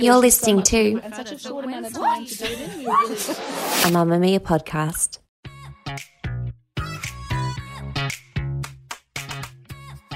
You're 0.00 0.16
listening 0.16 0.62
to 0.62 0.96
a 0.96 1.00
Mamamia 3.90 4.40
podcast. 4.40 5.18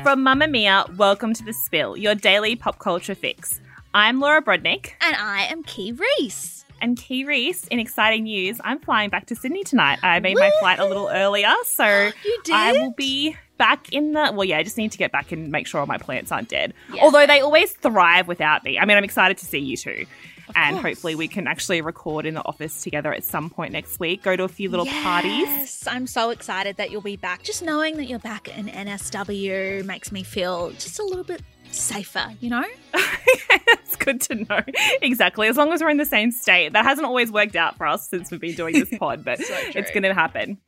From 0.02 0.24
Mamamia, 0.24 0.96
welcome 0.96 1.34
to 1.34 1.44
The 1.44 1.52
Spill, 1.52 1.98
your 1.98 2.14
daily 2.14 2.56
pop 2.56 2.78
culture 2.78 3.14
fix. 3.14 3.60
I'm 3.92 4.20
Laura 4.20 4.40
Brodnik. 4.42 4.92
And 5.02 5.16
I 5.16 5.42
am 5.44 5.62
Kee 5.64 5.92
Reece. 5.92 6.64
And 6.80 6.96
Kee 6.96 7.24
Reece, 7.24 7.66
in 7.68 7.78
exciting 7.78 8.24
news, 8.24 8.60
I'm 8.64 8.78
flying 8.80 9.10
back 9.10 9.26
to 9.26 9.36
Sydney 9.36 9.64
tonight. 9.64 9.98
I 10.02 10.18
made 10.20 10.38
my 10.38 10.50
flight 10.60 10.78
a 10.78 10.84
little 10.86 11.08
earlier, 11.08 11.52
so 11.64 11.84
You 12.24 12.40
did? 12.44 12.54
I 12.54 12.72
will 12.72 12.92
be 12.92 13.36
back 13.58 13.92
in 13.92 14.12
the. 14.12 14.32
Well, 14.34 14.44
yeah, 14.44 14.58
I 14.58 14.62
just 14.62 14.76
need 14.78 14.92
to 14.92 14.98
get 14.98 15.12
back 15.12 15.32
and 15.32 15.50
make 15.50 15.66
sure 15.66 15.80
all 15.80 15.86
my 15.86 15.98
plants 15.98 16.32
aren't 16.32 16.48
dead. 16.48 16.74
Although 17.00 17.26
they 17.26 17.40
always 17.40 17.72
thrive 17.72 18.28
without 18.28 18.64
me. 18.64 18.78
I 18.78 18.84
mean, 18.84 18.96
I'm 18.96 19.04
excited 19.04 19.38
to 19.38 19.46
see 19.46 19.58
you 19.58 19.76
too. 19.76 20.06
and 20.54 20.76
hopefully 20.76 21.14
we 21.14 21.26
can 21.26 21.46
actually 21.46 21.80
record 21.80 22.26
in 22.26 22.34
the 22.34 22.44
office 22.44 22.82
together 22.82 23.12
at 23.14 23.24
some 23.24 23.48
point 23.48 23.72
next 23.72 23.98
week. 23.98 24.22
Go 24.22 24.36
to 24.36 24.44
a 24.44 24.48
few 24.48 24.68
little 24.68 24.84
parties. 24.86 25.32
Yes, 25.46 25.86
I'm 25.86 26.06
so 26.06 26.28
excited 26.30 26.76
that 26.76 26.90
you'll 26.90 27.00
be 27.00 27.16
back. 27.16 27.42
Just 27.42 27.62
knowing 27.62 27.96
that 27.96 28.04
you're 28.04 28.18
back 28.18 28.48
in 28.56 28.66
NSW 28.66 29.84
makes 29.84 30.12
me 30.12 30.22
feel 30.22 30.70
just 30.72 30.98
a 30.98 31.04
little 31.04 31.24
bit 31.24 31.40
safer, 31.70 32.30
you 32.40 32.50
know? 32.50 32.64
it's 32.94 33.96
good 33.96 34.20
to 34.22 34.34
know. 34.34 34.60
Exactly. 35.02 35.48
As 35.48 35.56
long 35.56 35.72
as 35.72 35.80
we're 35.82 35.88
in 35.90 35.96
the 35.96 36.04
same 36.04 36.30
state. 36.30 36.72
That 36.72 36.84
hasn't 36.84 37.06
always 37.06 37.32
worked 37.32 37.56
out 37.56 37.76
for 37.76 37.86
us 37.86 38.08
since 38.08 38.30
we've 38.30 38.40
been 38.40 38.54
doing 38.54 38.74
this 38.74 38.90
pod, 38.98 39.24
but 39.24 39.38
it's 39.40 39.90
going 39.90 40.02
to 40.02 40.14
happen. 40.14 40.58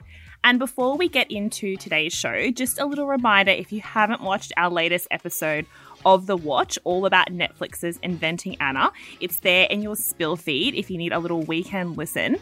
And 0.46 0.60
before 0.60 0.96
we 0.96 1.08
get 1.08 1.28
into 1.28 1.76
today's 1.76 2.12
show, 2.12 2.52
just 2.52 2.78
a 2.78 2.86
little 2.86 3.08
reminder 3.08 3.50
if 3.50 3.72
you 3.72 3.80
haven't 3.80 4.20
watched 4.20 4.52
our 4.56 4.70
latest 4.70 5.08
episode 5.10 5.66
of 6.04 6.26
The 6.26 6.36
Watch, 6.36 6.78
all 6.84 7.04
about 7.04 7.32
Netflix's 7.32 7.98
Inventing 8.00 8.56
Anna, 8.60 8.92
it's 9.18 9.40
there 9.40 9.66
in 9.68 9.82
your 9.82 9.96
spill 9.96 10.36
feed 10.36 10.76
if 10.76 10.88
you 10.88 10.98
need 10.98 11.12
a 11.12 11.18
little 11.18 11.42
weekend 11.42 11.96
listen. 11.96 12.36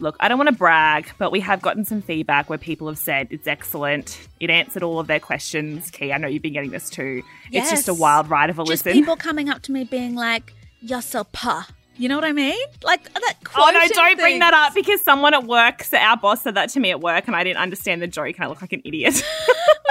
Look, 0.00 0.16
I 0.18 0.26
don't 0.26 0.38
want 0.38 0.48
to 0.48 0.56
brag, 0.56 1.12
but 1.18 1.30
we 1.30 1.38
have 1.38 1.62
gotten 1.62 1.84
some 1.84 2.02
feedback 2.02 2.50
where 2.50 2.58
people 2.58 2.88
have 2.88 2.98
said 2.98 3.28
it's 3.30 3.46
excellent. 3.46 4.26
It 4.40 4.50
answered 4.50 4.82
all 4.82 4.98
of 4.98 5.06
their 5.06 5.20
questions. 5.20 5.88
Kee, 5.92 6.12
I 6.12 6.18
know 6.18 6.26
you've 6.26 6.42
been 6.42 6.52
getting 6.54 6.72
this 6.72 6.90
too. 6.90 7.22
It's 7.52 7.70
just 7.70 7.86
a 7.86 7.94
wild 7.94 8.28
ride 8.28 8.50
of 8.50 8.58
a 8.58 8.64
Just 8.64 8.84
listen. 8.84 8.92
people 8.92 9.14
coming 9.14 9.48
up 9.48 9.62
to 9.62 9.72
me 9.72 9.84
being 9.84 10.16
like, 10.16 10.52
you're 10.80 11.00
so 11.00 11.22
pa. 11.22 11.68
You 11.98 12.08
know 12.08 12.16
what 12.16 12.24
I 12.24 12.32
mean? 12.32 12.58
Like 12.82 13.06
uh, 13.14 13.20
that 13.20 13.36
Oh 13.56 13.70
no, 13.72 13.80
don't 13.88 14.18
bring 14.18 14.38
that 14.40 14.54
up 14.54 14.74
because 14.74 15.00
someone 15.02 15.34
at 15.34 15.44
work, 15.44 15.82
so 15.82 15.96
our 15.96 16.16
boss 16.16 16.42
said 16.42 16.54
that 16.54 16.68
to 16.70 16.80
me 16.80 16.90
at 16.90 17.00
work 17.00 17.26
and 17.26 17.34
I 17.34 17.44
didn't 17.44 17.58
understand 17.58 18.02
the 18.02 18.06
joke 18.06 18.36
and 18.36 18.44
I 18.44 18.48
look 18.48 18.60
like 18.60 18.72
an 18.72 18.82
idiot. 18.84 19.14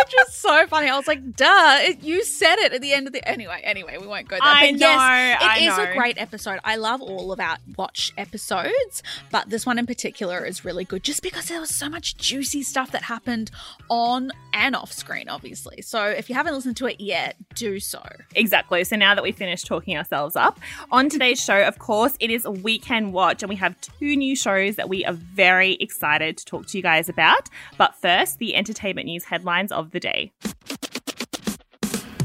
Which 0.03 0.13
is 0.27 0.33
so 0.35 0.67
funny. 0.69 0.89
I 0.89 0.97
was 0.97 1.07
like, 1.07 1.35
duh, 1.35 1.77
it, 1.79 2.03
you 2.03 2.23
said 2.23 2.57
it 2.57 2.73
at 2.73 2.81
the 2.81 2.93
end 2.93 3.07
of 3.07 3.13
the. 3.13 3.27
Anyway, 3.27 3.59
anyway, 3.63 3.97
we 3.99 4.07
won't 4.07 4.27
go 4.27 4.35
there. 4.35 4.43
I 4.43 4.71
but 4.71 4.79
know, 4.79 4.87
yes, 4.87 5.41
I 5.41 5.57
it 5.57 5.63
is 5.63 5.77
know. 5.77 5.83
a 5.83 5.95
great 5.95 6.19
episode. 6.19 6.59
I 6.63 6.75
love 6.75 7.01
all 7.01 7.31
of 7.31 7.39
our 7.39 7.57
watch 7.77 8.13
episodes, 8.17 9.01
but 9.31 9.49
this 9.49 9.65
one 9.65 9.79
in 9.79 9.85
particular 9.85 10.45
is 10.45 10.63
really 10.65 10.85
good 10.85 11.03
just 11.03 11.23
because 11.23 11.47
there 11.47 11.59
was 11.59 11.73
so 11.73 11.89
much 11.89 12.17
juicy 12.17 12.61
stuff 12.61 12.91
that 12.91 13.03
happened 13.03 13.49
on 13.89 14.31
and 14.53 14.75
off 14.75 14.91
screen, 14.91 15.27
obviously. 15.29 15.81
So 15.81 16.05
if 16.05 16.29
you 16.29 16.35
haven't 16.35 16.53
listened 16.53 16.77
to 16.77 16.85
it 16.88 16.99
yet, 16.99 17.35
do 17.55 17.79
so. 17.79 18.03
exactly. 18.35 18.83
So 18.83 18.95
now 18.95 19.15
that 19.15 19.23
we've 19.23 19.35
finished 19.35 19.65
talking 19.65 19.97
ourselves 19.97 20.35
up, 20.35 20.59
on 20.91 21.09
today's 21.09 21.44
show, 21.44 21.63
of 21.63 21.79
course, 21.79 21.94
it 22.19 22.29
is 22.29 22.44
a 22.44 22.51
weekend 22.51 23.13
watch 23.13 23.41
and 23.41 23.50
we 23.50 23.56
have 23.56 23.79
two 23.79 24.16
new 24.16 24.35
shows 24.35 24.75
that 24.75 24.89
we 24.89 25.06
are 25.06 25.13
very 25.13 25.73
excited 25.75 26.38
to 26.38 26.45
talk 26.45 26.67
to 26.67 26.78
you 26.78 26.83
guys 26.83 27.07
about. 27.07 27.50
But 27.78 27.95
first, 27.95 28.39
the 28.39 28.53
entertainment 28.56 29.06
news 29.06 29.23
headlines 29.23 29.72
of 29.72 29.91
the 29.91 30.00
day. 30.00 30.33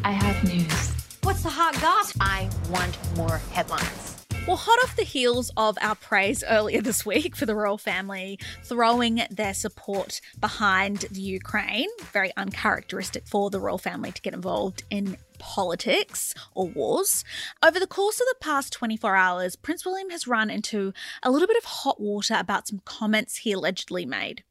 I 0.04 0.12
have 0.12 0.42
news. 0.44 0.94
What's 1.22 1.42
the 1.44 1.50
hot 1.50 1.80
gossip? 1.80 2.16
I 2.20 2.50
want 2.70 2.98
more 3.16 3.38
headlines. 3.52 4.26
Well, 4.46 4.56
hot 4.56 4.78
off 4.82 4.96
the 4.96 5.04
heels 5.04 5.52
of 5.56 5.78
our 5.80 5.94
praise 5.94 6.42
earlier 6.48 6.80
this 6.80 7.06
week 7.06 7.36
for 7.36 7.46
the 7.46 7.54
royal 7.54 7.78
family 7.78 8.38
throwing 8.64 9.22
their 9.30 9.54
support 9.54 10.20
behind 10.40 11.04
the 11.10 11.20
Ukraine, 11.20 11.88
very 12.12 12.32
uncharacteristic 12.36 13.28
for 13.28 13.50
the 13.50 13.60
royal 13.60 13.78
family 13.78 14.10
to 14.10 14.22
get 14.22 14.34
involved 14.34 14.82
in 14.90 15.16
politics 15.40 16.32
or 16.54 16.68
wars. 16.68 17.24
Over 17.64 17.80
the 17.80 17.86
course 17.88 18.20
of 18.20 18.26
the 18.28 18.36
past 18.40 18.72
24 18.72 19.16
hours, 19.16 19.56
Prince 19.56 19.84
William 19.84 20.10
has 20.10 20.28
run 20.28 20.50
into 20.50 20.92
a 21.22 21.30
little 21.32 21.48
bit 21.48 21.56
of 21.56 21.64
hot 21.64 22.00
water 22.00 22.36
about 22.38 22.68
some 22.68 22.80
comments 22.84 23.38
he 23.38 23.50
allegedly 23.50 24.06
made. 24.06 24.44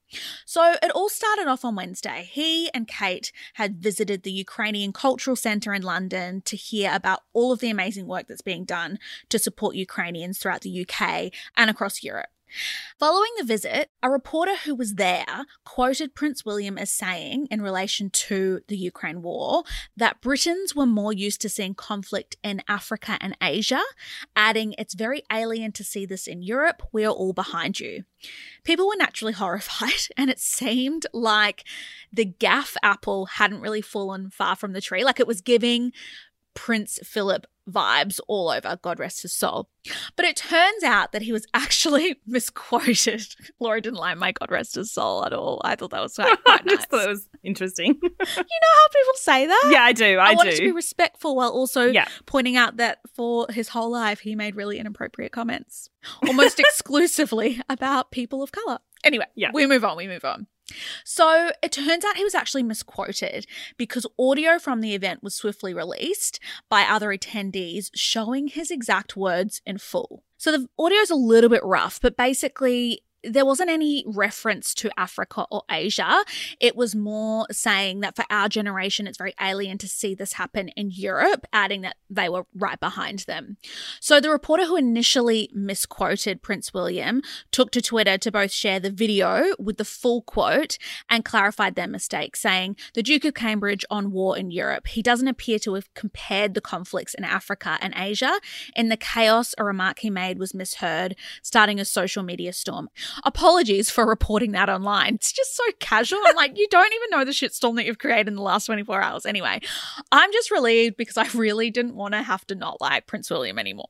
So 0.46 0.76
it 0.82 0.92
all 0.92 1.10
started 1.10 1.48
off 1.48 1.64
on 1.64 1.76
Wednesday. 1.76 2.28
He 2.30 2.70
and 2.74 2.88
Kate 2.88 3.32
had 3.54 3.78
visited 3.78 4.24
the 4.24 4.32
Ukrainian 4.32 4.92
Cultural 4.92 5.36
Centre 5.36 5.74
in 5.74 5.84
London 5.84 6.42
to 6.42 6.56
hear 6.56 6.92
about 6.94 7.22
all 7.32 7.52
of 7.52 7.60
the 7.60 7.70
amazing 7.70 8.08
work 8.08 8.28
that's 8.28 8.42
being 8.42 8.66
done 8.66 8.98
to 9.30 9.40
support 9.40 9.76
Ukrainians 9.76 10.40
throughout 10.40 10.62
the 10.62 10.82
UK 10.82 11.32
and 11.56 11.70
across 11.70 12.04
Europe. 12.04 12.30
Following 13.00 13.32
the 13.38 13.46
visit, 13.46 13.90
a 14.02 14.10
reporter 14.10 14.56
who 14.66 14.76
was 14.76 14.96
there 14.96 15.46
quoted 15.64 16.16
Prince 16.16 16.46
William 16.46 16.78
as 16.78 16.92
saying, 16.92 17.48
in 17.52 17.62
relation 17.62 18.10
to 18.10 18.62
the 18.68 18.78
Ukraine 18.78 19.22
war, 19.22 19.64
that 19.96 20.22
Britons 20.22 20.76
were 20.76 20.86
more 20.86 21.14
used 21.14 21.42
to 21.42 21.50
seeing 21.50 21.74
conflict 21.74 22.36
in 22.44 22.62
Africa 22.68 23.18
and 23.22 23.36
Asia, 23.42 23.82
adding, 24.36 24.74
It's 24.78 24.94
very 24.94 25.24
alien 25.32 25.72
to 25.74 25.84
see 25.84 26.06
this 26.06 26.28
in 26.28 26.42
Europe. 26.42 26.82
We 26.92 27.06
are 27.06 27.14
all 27.14 27.34
behind 27.34 27.80
you. 27.80 28.04
People 28.64 28.88
were 28.88 28.96
naturally 28.98 29.34
horrified, 29.42 30.08
and 30.18 30.30
it 30.30 30.40
seemed 30.40 31.06
like 31.14 31.64
the 32.12 32.26
gaffe 32.26 32.76
apple 32.84 33.26
hadn't 33.26 33.62
really 33.62 33.82
fallen 33.82 34.30
far 34.30 34.56
from 34.56 34.74
the 34.74 34.82
tree. 34.82 35.04
Like 35.04 35.20
it 35.20 35.28
was 35.28 35.42
giving 35.42 35.94
Prince 36.54 37.00
Philip 37.04 37.46
vibes 37.72 38.20
all 38.28 38.50
over, 38.50 38.78
God 38.82 39.00
rest 39.00 39.22
his 39.22 39.34
soul. 39.34 39.70
But 40.16 40.26
it 40.26 40.36
turns 40.36 40.84
out 40.84 41.12
that 41.14 41.22
he 41.22 41.32
was 41.32 41.46
actually 41.54 42.20
misquoted. 42.28 43.26
Laura 43.60 43.82
didn't 43.82 44.00
like 44.00 44.18
my 44.18 44.32
God 44.34 44.52
rest 44.52 44.76
his 44.76 44.92
soul 44.92 45.26
at 45.26 45.34
all. 45.34 45.62
I 45.64 45.76
thought 45.76 45.92
that 45.92 46.02
was 46.02 46.16
quite, 46.16 46.44
quite 46.44 46.66
nice. 46.66 46.76
just 46.78 46.90
thought 46.90 47.06
it 47.06 47.10
was 47.10 47.28
interesting. 47.44 47.98
You 48.02 48.10
know 48.10 48.20
how 48.20 48.88
people 48.94 49.14
say 49.16 49.46
that? 49.48 49.70
yeah, 49.72 49.84
I 49.84 49.94
do. 49.94 50.18
I, 50.18 50.32
I, 50.32 50.34
wanted 50.34 50.52
do. 50.52 50.58
to 50.58 50.64
be 50.64 50.72
respectful 50.72 51.36
while 51.36 51.50
also 51.52 51.86
Yeah. 51.88 52.08
pointing 52.26 52.58
out 52.58 52.78
that 52.78 53.00
for 53.14 53.48
his 53.50 53.70
whole 53.70 53.92
life 53.92 54.20
he 54.20 54.36
made 54.36 54.56
really 54.56 54.80
inappropriate 54.80 55.32
comments, 55.32 55.90
almost 56.28 56.60
exclusively 56.60 57.62
about 57.70 58.12
people 58.12 58.44
of 58.44 58.52
color. 58.52 58.80
Anyway, 59.04 59.26
Yeah. 59.36 59.52
we 59.54 59.66
move 59.66 59.86
on. 59.86 59.96
We 59.98 60.08
move 60.08 60.26
on. 60.26 60.48
So 61.04 61.52
it 61.62 61.72
turns 61.72 62.06
out 62.06 62.18
he 62.18 62.24
was 62.24 62.36
actually 62.36 62.64
misquoted 62.64 63.46
because 63.78 64.06
audio 64.18 64.60
from 64.60 64.82
the 64.82 64.96
event 64.96 65.24
was 65.24 65.36
swiftly 65.36 65.74
released 65.74 66.40
by 66.70 66.84
other 66.84 67.10
attendees 67.10 67.90
showing 67.94 68.48
his 68.48 68.72
exact 68.72 69.16
words 69.16 69.62
in 69.66 69.78
full. 69.78 70.24
So 70.38 70.52
the 70.52 70.68
audio 70.78 71.00
is 71.00 71.10
a 71.10 71.16
little 71.16 71.50
bit 71.50 71.64
rough, 71.64 72.00
but 72.02 72.16
basically, 72.16 73.02
there 73.24 73.46
wasn't 73.46 73.70
any 73.70 74.04
reference 74.08 74.74
to 74.76 74.90
Africa 74.98 75.46
or 75.52 75.64
Asia. 75.70 76.24
It 76.60 76.76
was 76.76 76.96
more 76.96 77.46
saying 77.52 78.00
that 78.00 78.16
for 78.16 78.26
our 78.30 78.48
generation, 78.48 79.08
it's 79.08 79.18
very 79.18 79.34
alien 79.42 79.78
to 79.80 79.88
see 79.88 80.16
this 80.16 80.34
happen 80.34 80.70
in 80.70 80.92
Europe, 80.92 81.46
adding 81.52 81.82
that 81.82 81.98
they 82.10 82.30
were 82.30 82.46
right 82.56 82.80
behind 82.80 83.20
them. 83.20 83.58
So 84.00 84.20
the 84.20 84.30
reporter 84.30 84.66
who 84.66 84.76
initially 84.76 85.50
misquoted 85.54 86.42
Prince 86.42 86.74
William 86.74 87.22
took 87.52 87.72
to 87.72 87.82
Twitter 87.82 88.18
to 88.18 88.32
both 88.32 88.52
share 88.52 88.80
the 88.80 88.92
video 88.92 89.54
with 89.60 89.78
the 89.78 89.86
full 89.86 90.22
quote 90.22 90.78
and 91.10 91.26
clarified 91.26 91.76
their 91.76 91.88
mistake, 91.88 92.36
saying, 92.36 92.78
The 92.94 93.04
Duke 93.04 93.26
of 93.26 93.34
Cambridge 93.34 93.86
on 93.90 94.12
war 94.12 94.38
in 94.38 94.52
Europe. 94.52 94.88
He 94.88 95.02
doesn't 95.02 95.28
appear 95.28 95.60
to 95.60 95.74
have 95.74 95.94
compared 95.94 96.54
the 96.54 96.62
conflicts 96.62 97.14
in 97.14 97.24
Africa 97.24 97.78
and 97.82 97.94
Asia. 97.96 98.40
In 98.76 98.90
the 98.90 98.98
chaos, 98.98 99.54
a 99.58 99.64
remark 99.64 100.00
he 100.00 100.10
made 100.10 100.40
was 100.40 100.54
misheard, 100.54 101.16
starting 101.44 101.80
a 101.80 101.86
social 101.86 102.24
media 102.24 102.54
storm. 102.54 102.90
Apologies 103.24 103.90
for 103.90 104.06
reporting 104.06 104.52
that 104.52 104.70
online. 104.70 105.16
It's 105.16 105.32
just 105.32 105.56
so 105.56 105.64
casual. 105.80 106.20
I'm 106.26 106.36
like, 106.36 106.58
you 106.58 106.68
don't 106.70 106.94
even 106.94 107.10
know 107.12 107.26
the 107.26 107.32
shitstorm 107.32 107.76
that 107.76 107.86
you've 107.86 108.00
created 108.00 108.28
in 108.28 108.36
the 108.36 108.42
last 108.42 108.66
24 108.66 109.02
hours. 109.02 109.26
Anyway, 109.26 109.62
I'm 110.12 110.32
just 110.32 110.52
relieved 110.52 110.98
because 110.98 111.18
I 111.18 111.28
really 111.38 111.72
didn't 111.72 111.96
want 111.96 112.14
to 112.14 112.22
have 112.22 112.46
to 112.48 112.56
not 112.56 112.82
like 112.82 113.08
Prince 113.08 113.30
William 113.30 113.60
anymore. 113.60 113.90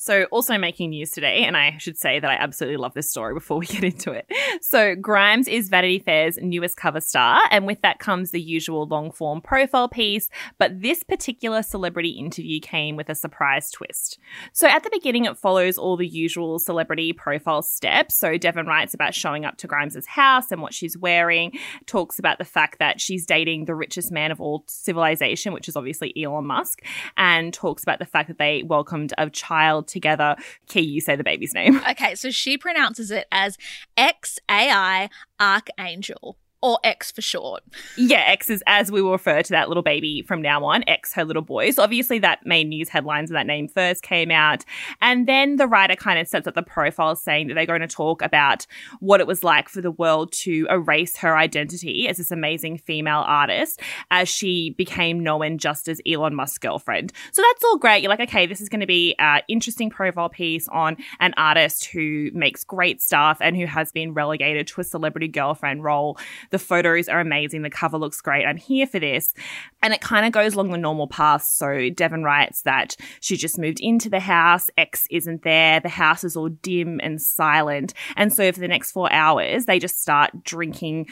So, 0.00 0.26
also 0.30 0.56
making 0.58 0.90
news 0.90 1.10
today, 1.10 1.42
and 1.42 1.56
I 1.56 1.76
should 1.78 1.98
say 1.98 2.20
that 2.20 2.30
I 2.30 2.34
absolutely 2.34 2.76
love 2.76 2.94
this 2.94 3.10
story 3.10 3.34
before 3.34 3.58
we 3.58 3.66
get 3.66 3.82
into 3.82 4.12
it. 4.12 4.30
So, 4.62 4.94
Grimes 4.94 5.48
is 5.48 5.68
Vanity 5.68 5.98
Fair's 5.98 6.38
newest 6.40 6.76
cover 6.76 7.00
star, 7.00 7.40
and 7.50 7.66
with 7.66 7.80
that 7.82 7.98
comes 7.98 8.30
the 8.30 8.40
usual 8.40 8.86
long 8.86 9.10
form 9.10 9.40
profile 9.40 9.88
piece. 9.88 10.30
But 10.56 10.82
this 10.82 11.02
particular 11.02 11.64
celebrity 11.64 12.10
interview 12.10 12.60
came 12.60 12.94
with 12.94 13.08
a 13.08 13.16
surprise 13.16 13.72
twist. 13.72 14.20
So, 14.52 14.68
at 14.68 14.84
the 14.84 14.90
beginning, 14.92 15.24
it 15.24 15.36
follows 15.36 15.78
all 15.78 15.96
the 15.96 16.06
usual 16.06 16.60
celebrity 16.60 17.12
profile 17.12 17.62
steps. 17.62 18.14
So, 18.14 18.38
Devon 18.38 18.66
writes 18.66 18.94
about 18.94 19.14
showing 19.14 19.44
up 19.44 19.56
to 19.56 19.66
Grimes's 19.66 20.06
house 20.06 20.52
and 20.52 20.62
what 20.62 20.74
she's 20.74 20.96
wearing, 20.96 21.58
talks 21.86 22.20
about 22.20 22.38
the 22.38 22.44
fact 22.44 22.78
that 22.78 23.00
she's 23.00 23.26
dating 23.26 23.64
the 23.64 23.74
richest 23.74 24.12
man 24.12 24.30
of 24.30 24.40
all 24.40 24.62
civilization, 24.68 25.52
which 25.52 25.66
is 25.66 25.74
obviously 25.74 26.14
Elon 26.16 26.46
Musk, 26.46 26.84
and 27.16 27.52
talks 27.52 27.82
about 27.82 27.98
the 27.98 28.06
fact 28.06 28.28
that 28.28 28.38
they 28.38 28.62
welcomed 28.62 29.12
a 29.18 29.28
child 29.28 29.87
together. 29.88 30.36
Kee, 30.68 30.80
you 30.80 31.00
say 31.00 31.16
the 31.16 31.24
baby's 31.24 31.54
name. 31.54 31.80
Okay, 31.90 32.14
so 32.14 32.30
she 32.30 32.58
pronounces 32.58 33.10
it 33.10 33.26
as 33.32 33.56
XAI 33.96 35.08
Archangel 35.40 36.36
or 36.60 36.78
X 36.82 37.10
for 37.10 37.22
short. 37.22 37.62
Yeah, 37.96 38.24
X 38.26 38.50
is 38.50 38.62
as 38.66 38.90
we 38.90 39.00
will 39.00 39.12
refer 39.12 39.42
to 39.42 39.50
that 39.50 39.68
little 39.68 39.82
baby 39.82 40.22
from 40.22 40.42
now 40.42 40.64
on, 40.64 40.84
X, 40.88 41.12
her 41.12 41.24
little 41.24 41.42
boy. 41.42 41.70
So 41.70 41.82
obviously 41.82 42.18
that 42.20 42.44
made 42.44 42.68
news 42.68 42.88
headlines 42.88 43.30
when 43.30 43.34
that 43.36 43.46
name 43.46 43.68
first 43.68 44.02
came 44.02 44.30
out. 44.30 44.64
And 45.00 45.28
then 45.28 45.56
the 45.56 45.66
writer 45.66 45.94
kind 45.94 46.18
of 46.18 46.26
sets 46.26 46.46
up 46.46 46.54
the 46.54 46.62
profile 46.62 47.14
saying 47.16 47.48
that 47.48 47.54
they're 47.54 47.66
going 47.66 47.80
to 47.80 47.86
talk 47.86 48.22
about 48.22 48.66
what 49.00 49.20
it 49.20 49.26
was 49.26 49.44
like 49.44 49.68
for 49.68 49.80
the 49.80 49.90
world 49.90 50.32
to 50.32 50.66
erase 50.70 51.16
her 51.18 51.36
identity 51.36 52.08
as 52.08 52.16
this 52.16 52.30
amazing 52.30 52.78
female 52.78 53.24
artist 53.26 53.80
as 54.10 54.28
she 54.28 54.70
became 54.70 55.20
known 55.20 55.58
just 55.58 55.88
as 55.88 56.00
Elon 56.06 56.34
Musk's 56.34 56.58
girlfriend. 56.58 57.12
So 57.32 57.42
that's 57.42 57.64
all 57.64 57.78
great. 57.78 58.02
You're 58.02 58.10
like, 58.10 58.20
okay, 58.20 58.46
this 58.46 58.60
is 58.60 58.68
going 58.68 58.80
to 58.80 58.86
be 58.86 59.14
an 59.18 59.42
interesting 59.48 59.90
profile 59.90 60.28
piece 60.28 60.66
on 60.68 60.96
an 61.20 61.34
artist 61.36 61.86
who 61.86 62.30
makes 62.32 62.64
great 62.64 63.00
stuff 63.00 63.38
and 63.40 63.56
who 63.56 63.66
has 63.66 63.92
been 63.92 64.14
relegated 64.14 64.66
to 64.68 64.80
a 64.80 64.84
celebrity 64.84 65.28
girlfriend 65.28 65.84
role 65.84 66.18
the 66.50 66.58
photos 66.58 67.08
are 67.08 67.20
amazing. 67.20 67.62
The 67.62 67.70
cover 67.70 67.98
looks 67.98 68.20
great. 68.20 68.44
I'm 68.44 68.56
here 68.56 68.86
for 68.86 68.98
this. 68.98 69.34
And 69.82 69.92
it 69.92 70.00
kind 70.00 70.26
of 70.26 70.32
goes 70.32 70.54
along 70.54 70.70
the 70.70 70.78
normal 70.78 71.06
path. 71.06 71.44
So 71.44 71.90
Devon 71.90 72.24
writes 72.24 72.62
that 72.62 72.96
she 73.20 73.36
just 73.36 73.58
moved 73.58 73.80
into 73.80 74.08
the 74.08 74.20
house. 74.20 74.70
X 74.76 75.06
isn't 75.10 75.42
there. 75.42 75.80
The 75.80 75.88
house 75.88 76.24
is 76.24 76.36
all 76.36 76.48
dim 76.48 77.00
and 77.02 77.20
silent. 77.20 77.94
And 78.16 78.32
so 78.32 78.50
for 78.52 78.60
the 78.60 78.68
next 78.68 78.92
four 78.92 79.12
hours, 79.12 79.66
they 79.66 79.78
just 79.78 80.00
start 80.00 80.44
drinking 80.44 81.06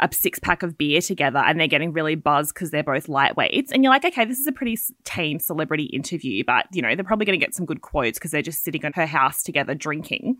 a 0.00 0.08
six 0.12 0.38
pack 0.38 0.62
of 0.62 0.78
beer 0.78 1.00
together 1.00 1.38
and 1.38 1.58
they're 1.58 1.66
getting 1.66 1.92
really 1.92 2.14
buzzed 2.14 2.54
because 2.54 2.70
they're 2.70 2.82
both 2.82 3.06
lightweights. 3.06 3.70
And 3.72 3.82
you're 3.82 3.92
like, 3.92 4.04
okay, 4.04 4.24
this 4.24 4.38
is 4.38 4.46
a 4.46 4.52
pretty 4.52 4.78
tame 5.04 5.38
celebrity 5.38 5.84
interview, 5.84 6.44
but 6.44 6.66
you 6.72 6.82
know, 6.82 6.94
they're 6.94 7.04
probably 7.04 7.26
going 7.26 7.38
to 7.38 7.44
get 7.44 7.54
some 7.54 7.66
good 7.66 7.80
quotes 7.80 8.18
because 8.18 8.30
they're 8.30 8.42
just 8.42 8.64
sitting 8.64 8.82
in 8.82 8.92
her 8.94 9.06
house 9.06 9.42
together 9.42 9.74
drinking. 9.74 10.38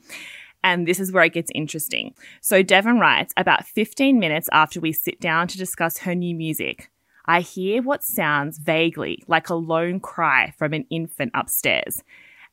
And 0.65 0.87
this 0.87 1.01
is 1.01 1.13
where 1.13 1.25
it 1.25 1.33
gets 1.33 1.51
interesting. 1.55 2.15
So 2.41 2.63
Devon 2.63 2.99
writes 2.99 3.33
about 3.37 3.67
15 3.67 4.19
minutes 4.19 4.49
after 4.53 4.81
we 4.81 4.93
sit 4.93 5.21
down 5.21 5.49
to 5.49 5.59
discuss 5.59 5.99
her 5.99 6.15
new 6.15 6.35
music. 6.35 6.91
I 7.27 7.41
hear 7.41 7.83
what 7.83 8.03
sounds 8.03 8.59
vaguely 8.59 9.23
like 9.27 9.49
a 9.49 9.55
lone 9.55 10.01
cry 10.01 10.53
from 10.59 10.73
an 10.73 10.87
infant 10.91 11.33
upstairs. 11.35 12.03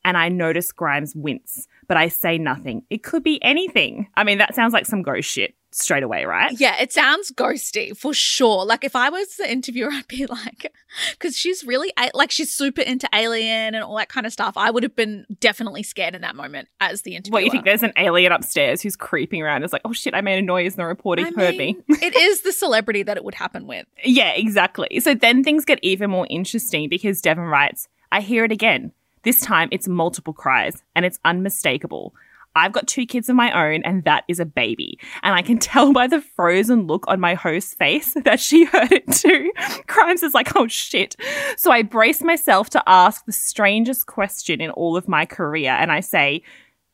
And 0.05 0.17
I 0.17 0.29
notice 0.29 0.71
Grimes 0.71 1.15
wince, 1.15 1.67
but 1.87 1.97
I 1.97 2.07
say 2.07 2.37
nothing. 2.37 2.83
It 2.89 3.03
could 3.03 3.23
be 3.23 3.43
anything. 3.43 4.07
I 4.15 4.23
mean, 4.23 4.37
that 4.37 4.55
sounds 4.55 4.73
like 4.73 4.85
some 4.85 5.01
ghost 5.01 5.29
shit 5.29 5.55
straight 5.71 6.03
away, 6.03 6.25
right? 6.25 6.51
Yeah, 6.59 6.79
it 6.81 6.91
sounds 6.91 7.31
ghosty 7.31 7.95
for 7.95 8.13
sure. 8.13 8.65
Like 8.65 8.83
if 8.83 8.95
I 8.95 9.09
was 9.09 9.35
the 9.35 9.49
interviewer, 9.49 9.89
I'd 9.93 10.07
be 10.07 10.25
like, 10.25 10.71
because 11.11 11.37
she's 11.37 11.63
really 11.63 11.91
like 12.13 12.31
she's 12.31 12.53
super 12.53 12.81
into 12.81 13.07
Alien 13.13 13.75
and 13.75 13.83
all 13.83 13.97
that 13.97 14.09
kind 14.09 14.25
of 14.25 14.33
stuff. 14.33 14.57
I 14.57 14.71
would 14.71 14.83
have 14.83 14.95
been 14.95 15.25
definitely 15.39 15.83
scared 15.83 16.15
in 16.15 16.21
that 16.21 16.35
moment 16.35 16.69
as 16.79 17.03
the 17.03 17.15
interviewer. 17.15 17.33
What 17.33 17.45
you 17.45 17.51
think? 17.51 17.65
There's 17.65 17.83
an 17.83 17.93
alien 17.97 18.31
upstairs 18.31 18.81
who's 18.81 18.95
creeping 18.95 19.41
around. 19.41 19.63
It's 19.63 19.73
like, 19.73 19.83
oh 19.85 19.93
shit, 19.93 20.13
I 20.13 20.21
made 20.21 20.39
a 20.39 20.41
noise, 20.41 20.73
and 20.73 20.79
the 20.79 20.85
reporter 20.85 21.23
I 21.23 21.31
heard 21.31 21.57
mean, 21.57 21.83
me. 21.87 21.95
it 22.01 22.15
is 22.15 22.41
the 22.41 22.51
celebrity 22.51 23.03
that 23.03 23.17
it 23.17 23.23
would 23.23 23.35
happen 23.35 23.67
with. 23.67 23.85
Yeah, 24.03 24.31
exactly. 24.31 24.99
So 24.99 25.13
then 25.13 25.43
things 25.43 25.65
get 25.65 25.79
even 25.81 26.09
more 26.09 26.27
interesting 26.29 26.89
because 26.89 27.21
Devon 27.21 27.45
writes, 27.45 27.87
I 28.11 28.21
hear 28.21 28.43
it 28.43 28.51
again. 28.51 28.91
This 29.23 29.41
time 29.41 29.69
it's 29.71 29.87
multiple 29.87 30.33
cries 30.33 30.81
and 30.95 31.05
it's 31.05 31.19
unmistakable. 31.25 32.13
I've 32.55 32.71
got 32.71 32.87
two 32.87 33.05
kids 33.05 33.29
of 33.29 33.35
my 33.35 33.51
own, 33.51 33.83
and 33.83 34.03
that 34.03 34.23
is 34.27 34.39
a 34.39 34.45
baby. 34.45 34.99
And 35.23 35.35
I 35.35 35.41
can 35.41 35.57
tell 35.59 35.93
by 35.93 36.07
the 36.07 36.21
frozen 36.21 36.87
look 36.87 37.05
on 37.07 37.19
my 37.19 37.33
host's 37.33 37.73
face 37.73 38.13
that 38.23 38.39
she 38.39 38.65
heard 38.65 38.91
it 38.91 39.11
too. 39.11 39.51
Grimes 39.87 40.23
is 40.23 40.33
like, 40.33 40.55
oh 40.55 40.67
shit. 40.67 41.15
So 41.57 41.71
I 41.71 41.83
brace 41.83 42.21
myself 42.21 42.69
to 42.71 42.83
ask 42.87 43.25
the 43.25 43.31
strangest 43.31 44.07
question 44.07 44.61
in 44.61 44.71
all 44.71 44.97
of 44.97 45.07
my 45.07 45.25
career, 45.25 45.71
and 45.71 45.91
I 45.91 45.99
say, 45.99 46.43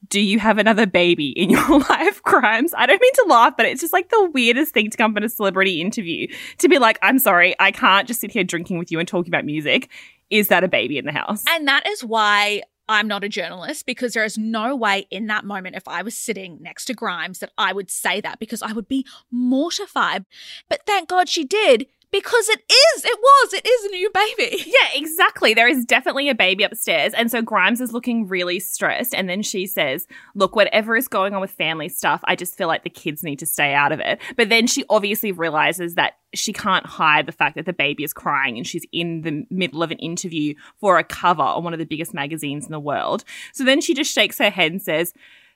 do 0.10 0.20
you 0.20 0.40
have 0.40 0.58
another 0.58 0.86
baby 0.86 1.30
in 1.30 1.50
your 1.50 1.80
life, 1.80 2.22
Grimes? 2.24 2.74
I 2.78 2.86
don't 2.86 3.02
mean 3.02 3.14
to 3.14 3.26
laugh, 3.28 3.58
but 3.58 3.66
it's 3.66 3.82
just 3.82 3.94
like 3.94 4.10
the 4.10 4.30
weirdest 4.34 4.74
thing 4.74 4.90
to 4.90 4.98
come 4.98 5.14
from 5.14 5.24
a 5.24 5.30
celebrity 5.30 5.82
interview 5.82 6.28
to 6.60 6.70
be 6.70 6.78
like, 6.78 7.00
I'm 7.02 7.20
sorry, 7.20 7.56
I 7.60 7.72
can't 7.72 8.08
just 8.08 8.22
sit 8.22 8.32
here 8.32 8.44
drinking 8.44 8.78
with 8.78 8.92
you 8.92 9.00
and 9.00 9.08
talking 9.08 9.32
about 9.32 9.46
music. 9.46 9.90
Is 10.30 10.48
that 10.50 10.64
a 10.64 10.68
baby 10.68 10.98
in 10.98 11.06
the 11.06 11.12
house? 11.12 11.44
And 11.48 11.68
that 11.68 11.88
is 11.88 12.04
why 12.04 12.64
I'm 12.88 13.08
not 13.08 13.24
a 13.24 13.30
journalist 13.30 13.86
because 13.86 14.14
there 14.14 14.24
is 14.24 14.38
no 14.38 14.76
way 14.76 15.08
in 15.10 15.28
that 15.28 15.46
moment, 15.46 15.76
if 15.76 15.88
I 15.88 16.02
was 16.02 16.18
sitting 16.18 16.60
next 16.62 16.86
to 16.86 16.94
Grimes, 16.94 17.40
that 17.40 17.52
I 17.58 17.74
would 17.74 17.90
say 17.90 18.22
that 18.22 18.40
because 18.40 18.62
I 18.62 18.74
would 18.74 18.88
be 18.88 19.06
mortified. 19.32 20.26
But 20.70 20.86
thank 20.86 21.10
God 21.10 21.28
she 21.28 21.44
did 21.44 21.88
because 22.16 22.48
it 22.48 22.62
is, 22.72 23.04
it 23.04 23.20
was, 23.20 23.54
it 23.54 23.68
is 23.68 23.84
a 23.84 23.90
new 23.90 24.10
baby. 24.14 24.64
Yeah, 24.76 25.00
exactly. 25.00 25.54
There 25.54 25.68
is 25.68 25.86
definitely 25.86 26.30
a 26.30 26.36
baby 26.36 26.64
upstairs. 26.64 27.14
And 27.14 27.30
so 27.30 27.42
Grimes 27.42 27.82
is 27.82 27.94
looking 27.94 28.28
really 28.28 28.60
stressed. 28.60 29.14
And 29.14 29.30
then 29.30 29.42
she 29.42 29.68
says, 29.68 30.08
Look, 30.34 30.56
whatever 30.56 30.96
is 30.96 31.08
going 31.08 31.34
on 31.34 31.42
with 31.42 31.52
family 31.52 31.88
stuff, 31.88 32.22
I 32.26 32.36
just 32.36 32.58
feel 32.58 32.68
like 32.68 32.84
the 32.84 32.90
kids 32.90 33.24
need 33.24 33.40
to 33.40 33.46
stay 33.46 33.74
out 33.74 33.92
of 33.92 34.00
it. 34.00 34.20
But 34.36 34.50
then 34.50 34.68
she 34.68 34.84
obviously 34.90 35.32
realizes 35.32 35.96
that 35.96 36.14
she 36.34 36.52
can't 36.52 36.86
hide 36.86 37.26
the 37.26 37.32
fact 37.32 37.56
that 37.56 37.66
the 37.66 37.74
baby 37.74 38.04
is 38.04 38.14
crying 38.14 38.58
and 38.58 38.68
she's 38.68 38.86
in 38.92 39.22
the 39.22 39.46
middle 39.50 39.84
of 39.84 39.92
an 39.92 40.00
interview 40.00 40.54
for 40.80 40.98
a 40.98 41.04
cover 41.04 41.44
on 41.44 41.64
one 41.64 41.74
of 41.74 41.80
the 41.80 41.86
biggest 41.86 42.14
magazines 42.14 42.66
in 42.66 42.72
the 42.72 42.80
world. 42.80 43.24
So 43.54 43.64
then 43.64 43.82
she 43.82 43.94
just 43.94 44.14
shakes 44.14 44.38
her 44.40 44.50
head 44.50 44.72
and 44.72 44.82
says, 44.82 45.14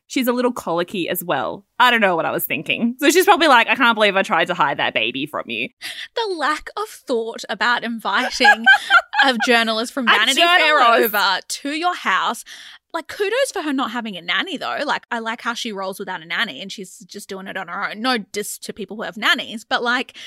She's 0.09 0.27
a 0.27 0.33
little 0.33 0.51
colicky 0.51 1.07
as 1.07 1.23
well. 1.23 1.67
I 1.77 1.91
don't 1.91 2.01
know 2.01 2.15
what 2.15 2.25
I 2.25 2.31
was 2.31 2.43
thinking. 2.43 2.95
So 2.97 3.11
she's 3.11 3.25
probably 3.25 3.47
like, 3.47 3.67
I 3.67 3.75
can't 3.75 3.93
believe 3.93 4.15
I 4.15 4.23
tried 4.23 4.47
to 4.47 4.55
hide 4.55 4.77
that 4.77 4.95
baby 4.95 5.27
from 5.27 5.43
you. 5.47 5.69
The 6.15 6.35
lack 6.35 6.71
of 6.75 6.89
thought 6.89 7.43
about 7.47 7.83
inviting 7.83 8.65
a 9.23 9.37
journalist 9.45 9.93
from 9.93 10.07
Vanity 10.07 10.41
Fair 10.41 10.81
over 10.81 11.39
to 11.47 11.69
your 11.69 11.95
house. 11.95 12.43
Like, 12.91 13.07
kudos 13.07 13.51
for 13.53 13.61
her 13.61 13.71
not 13.71 13.91
having 13.91 14.17
a 14.17 14.21
nanny, 14.21 14.57
though. 14.57 14.79
Like, 14.83 15.05
I 15.11 15.19
like 15.19 15.41
how 15.41 15.53
she 15.53 15.71
rolls 15.71 15.99
without 15.99 16.23
a 16.23 16.25
nanny 16.25 16.59
and 16.59 16.71
she's 16.71 16.97
just 16.99 17.29
doing 17.29 17.45
it 17.45 17.55
on 17.55 17.67
her 17.67 17.91
own. 17.91 18.01
No 18.01 18.17
diss 18.17 18.57
to 18.57 18.73
people 18.73 18.97
who 18.97 19.03
have 19.03 19.15
nannies, 19.15 19.63
but 19.63 19.83
like, 19.83 20.17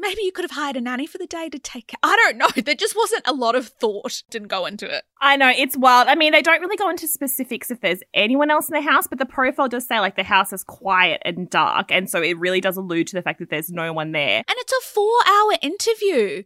maybe 0.00 0.22
you 0.22 0.32
could 0.32 0.44
have 0.44 0.50
hired 0.52 0.76
a 0.76 0.80
nanny 0.80 1.06
for 1.06 1.18
the 1.18 1.26
day 1.26 1.48
to 1.48 1.58
take 1.58 1.88
care. 1.88 1.98
I 2.02 2.16
don't 2.16 2.38
know. 2.38 2.46
There 2.70 2.74
just 2.74 2.94
wasn't 2.94 3.22
a 3.26 3.32
lot 3.32 3.56
of 3.56 3.68
thought 3.68 4.22
didn't 4.30 4.48
go 4.48 4.66
into 4.66 4.86
it. 4.86 5.02
I 5.20 5.36
know, 5.36 5.48
it's 5.48 5.76
wild. 5.76 6.08
I 6.08 6.14
mean, 6.14 6.32
they 6.32 6.42
don't 6.42 6.60
really 6.60 6.76
go 6.76 6.88
into 6.90 7.08
specifics 7.08 7.70
if 7.70 7.80
there's 7.80 8.00
anyone 8.14 8.50
else 8.50 8.68
in 8.68 8.74
the 8.74 8.82
house, 8.82 9.06
but 9.06 9.18
the 9.18 9.26
profile 9.26 9.68
does 9.68 9.86
say 9.86 9.98
like 9.98 10.16
the 10.16 10.22
house 10.22 10.52
is 10.52 10.62
quiet 10.62 11.20
and 11.24 11.48
dark. 11.48 11.90
And 11.90 12.08
so 12.08 12.22
it 12.22 12.38
really 12.38 12.60
does 12.60 12.76
allude 12.76 13.06
to 13.08 13.16
the 13.16 13.22
fact 13.22 13.38
that 13.40 13.50
there's 13.50 13.70
no 13.70 13.92
one 13.92 14.12
there. 14.12 14.36
And 14.36 14.44
it's 14.48 14.72
a 14.72 14.94
four 14.94 15.18
hour 15.26 15.52
interview. 15.62 16.44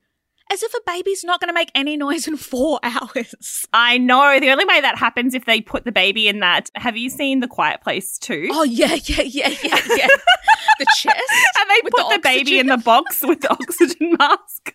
As 0.52 0.62
if 0.62 0.72
a 0.74 0.80
baby's 0.86 1.24
not 1.24 1.40
going 1.40 1.48
to 1.48 1.54
make 1.54 1.70
any 1.74 1.96
noise 1.96 2.28
in 2.28 2.36
four 2.36 2.78
hours. 2.82 3.66
I 3.72 3.98
know. 3.98 4.38
The 4.38 4.50
only 4.50 4.64
way 4.66 4.80
that 4.80 4.98
happens 4.98 5.34
if 5.34 5.46
they 5.46 5.60
put 5.60 5.84
the 5.84 5.92
baby 5.92 6.28
in 6.28 6.40
that. 6.40 6.70
Have 6.74 6.96
you 6.96 7.08
seen 7.10 7.40
The 7.40 7.48
Quiet 7.48 7.80
Place 7.80 8.18
too? 8.18 8.48
Oh, 8.52 8.62
yeah, 8.62 8.94
yeah, 9.04 9.22
yeah, 9.22 9.48
yeah, 9.62 9.80
yeah. 9.96 10.06
the 10.78 10.86
chest. 10.96 11.20
and 11.60 11.70
they 11.70 11.80
put 11.82 11.92
the, 11.96 12.16
the 12.16 12.20
baby 12.22 12.58
in 12.58 12.66
the 12.66 12.76
box 12.76 13.22
with 13.22 13.40
the 13.40 13.50
oxygen 13.50 14.16
mask. 14.18 14.74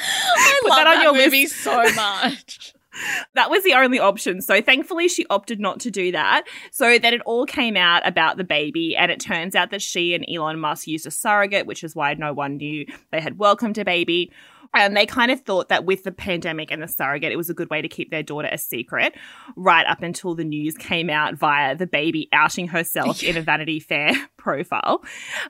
I 0.00 0.58
Put 0.62 0.70
love 0.70 0.78
that 0.78 0.84
that, 0.94 1.02
your 1.02 1.12
movie 1.14 1.42
list. 1.42 1.56
so 1.56 1.76
much. 1.94 2.72
That 3.34 3.50
was 3.50 3.62
the 3.64 3.74
only 3.74 3.98
option. 3.98 4.40
So 4.40 4.60
thankfully 4.62 5.08
she 5.08 5.26
opted 5.28 5.60
not 5.60 5.80
to 5.80 5.90
do 5.90 6.12
that. 6.12 6.44
So 6.70 6.98
then 6.98 7.14
it 7.14 7.20
all 7.22 7.46
came 7.46 7.76
out 7.76 8.06
about 8.06 8.36
the 8.36 8.44
baby 8.44 8.96
and 8.96 9.10
it 9.10 9.20
turns 9.20 9.54
out 9.54 9.70
that 9.70 9.82
she 9.82 10.14
and 10.14 10.24
Elon 10.32 10.58
Musk 10.58 10.86
used 10.86 11.06
a 11.06 11.10
surrogate, 11.10 11.66
which 11.66 11.82
is 11.84 11.94
why 11.96 12.14
no 12.14 12.32
one 12.32 12.56
knew 12.56 12.86
they 13.12 13.20
had 13.20 13.38
welcomed 13.38 13.78
a 13.78 13.84
baby. 13.84 14.32
And 14.74 14.96
they 14.96 15.06
kind 15.06 15.30
of 15.30 15.40
thought 15.40 15.68
that 15.68 15.84
with 15.84 16.04
the 16.04 16.12
pandemic 16.12 16.70
and 16.70 16.82
the 16.82 16.88
surrogate, 16.88 17.32
it 17.32 17.36
was 17.36 17.50
a 17.50 17.54
good 17.54 17.70
way 17.70 17.82
to 17.82 17.88
keep 17.88 18.10
their 18.10 18.22
daughter 18.22 18.48
a 18.50 18.58
secret, 18.58 19.14
right 19.56 19.86
up 19.86 20.02
until 20.02 20.34
the 20.34 20.44
news 20.44 20.76
came 20.76 21.10
out 21.10 21.34
via 21.34 21.74
the 21.74 21.86
baby 21.86 22.28
outing 22.32 22.68
herself 22.68 23.22
in 23.22 23.36
a 23.36 23.42
Vanity 23.42 23.80
Fair 23.80 24.12
profile. 24.36 25.02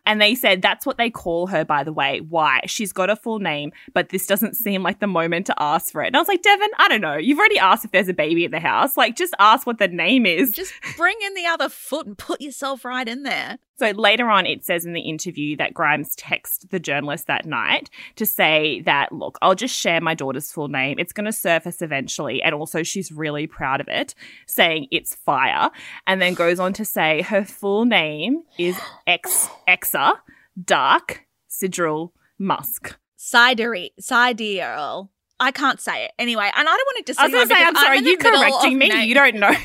And 0.06 0.20
they 0.20 0.34
said 0.34 0.62
that's 0.62 0.86
what 0.86 0.98
they 0.98 1.10
call 1.10 1.46
her, 1.48 1.64
by 1.64 1.84
the 1.84 1.92
way. 1.92 2.20
Why? 2.20 2.60
She's 2.66 2.92
got 2.92 3.10
a 3.10 3.16
full 3.16 3.38
name, 3.38 3.72
but 3.92 4.10
this 4.10 4.26
doesn't 4.26 4.54
seem 4.54 4.82
like 4.82 5.00
the 5.00 5.06
moment 5.06 5.46
to 5.46 5.54
ask 5.58 5.92
for 5.92 6.02
it. 6.02 6.08
And 6.08 6.16
I 6.16 6.20
was 6.20 6.28
like, 6.28 6.42
Devon, 6.42 6.68
I 6.78 6.88
don't 6.88 7.00
know. 7.00 7.16
You've 7.16 7.38
already 7.38 7.58
asked 7.58 7.84
if 7.84 7.92
there's 7.92 8.08
a 8.08 8.14
baby 8.14 8.44
at 8.44 8.50
the 8.50 8.60
house. 8.60 8.96
Like, 8.96 9.16
just 9.16 9.34
ask 9.38 9.66
what 9.66 9.78
the 9.78 9.88
name 9.88 10.26
is. 10.26 10.52
Just 10.52 10.72
bring 10.96 11.16
in 11.24 11.34
the 11.34 11.46
other 11.46 11.68
foot 11.68 12.06
and 12.06 12.16
put 12.16 12.40
yourself 12.40 12.84
right 12.84 13.08
in 13.08 13.22
there. 13.22 13.58
So 13.78 13.90
later 13.90 14.28
on, 14.28 14.44
it 14.44 14.64
says 14.64 14.84
in 14.84 14.92
the 14.92 15.02
interview 15.02 15.56
that 15.56 15.72
Grimes 15.72 16.16
texted 16.16 16.70
the 16.70 16.80
journalist 16.80 17.28
that 17.28 17.46
night 17.46 17.90
to 18.16 18.26
say 18.26 18.80
that, 18.82 19.12
look, 19.12 19.38
I'll 19.40 19.54
just 19.54 19.74
share 19.74 20.00
my 20.00 20.14
daughter's 20.14 20.50
full 20.50 20.66
name. 20.66 20.98
It's 20.98 21.12
going 21.12 21.26
to 21.26 21.32
surface 21.32 21.80
eventually. 21.80 22.42
And 22.42 22.54
also, 22.54 22.82
she's 22.82 23.12
really 23.12 23.46
proud 23.46 23.80
of 23.80 23.86
it, 23.86 24.16
saying 24.46 24.88
it's 24.90 25.14
fire. 25.14 25.70
And 26.08 26.20
then 26.20 26.34
goes 26.34 26.58
on 26.58 26.72
to 26.72 26.84
say 26.84 27.22
her 27.22 27.44
full 27.44 27.84
name 27.84 28.42
is 28.58 28.76
X 29.06 29.48
Exa 29.68 30.14
Dark 30.62 31.24
Sidril 31.48 32.10
Musk. 32.36 32.96
Sidery, 33.16 33.90
sidereal. 34.00 35.10
I 35.40 35.52
can't 35.52 35.80
say 35.80 36.04
it 36.04 36.12
anyway, 36.18 36.50
and 36.54 36.68
I 36.68 36.76
don't 36.76 36.86
want 36.86 37.06
to 37.06 37.14
I 37.18 37.24
was 37.24 37.32
going 37.32 37.48
to 37.48 37.54
say, 37.54 37.62
I'm 37.62 37.76
sorry, 37.76 37.98
you 38.00 38.18
correcting 38.18 38.78
me? 38.78 39.04
You 39.04 39.14
don't 39.14 39.36
know. 39.36 39.54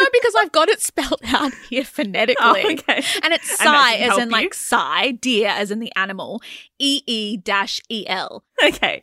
No, 0.00 0.06
because 0.12 0.34
I've 0.38 0.52
got 0.52 0.70
it 0.70 0.80
spelled 0.80 1.20
out 1.26 1.52
here 1.68 1.82
oh, 1.82 1.84
phonetically. 1.84 2.36
Oh, 2.40 2.72
okay. 2.72 3.02
And 3.22 3.34
it's 3.34 3.50
And 3.50 3.68
Psy 3.68 3.94
as 3.96 4.16
in 4.16 4.28
you. 4.28 4.32
like 4.32 4.54
Psy, 4.54 5.10
deer 5.10 5.48
as 5.48 5.70
in 5.70 5.78
the 5.78 5.92
animal, 5.94 6.40
E 6.78 7.02
E 7.06 7.36
dash 7.36 7.80
E 7.90 8.06
L. 8.06 8.44
Okay. 8.64 9.02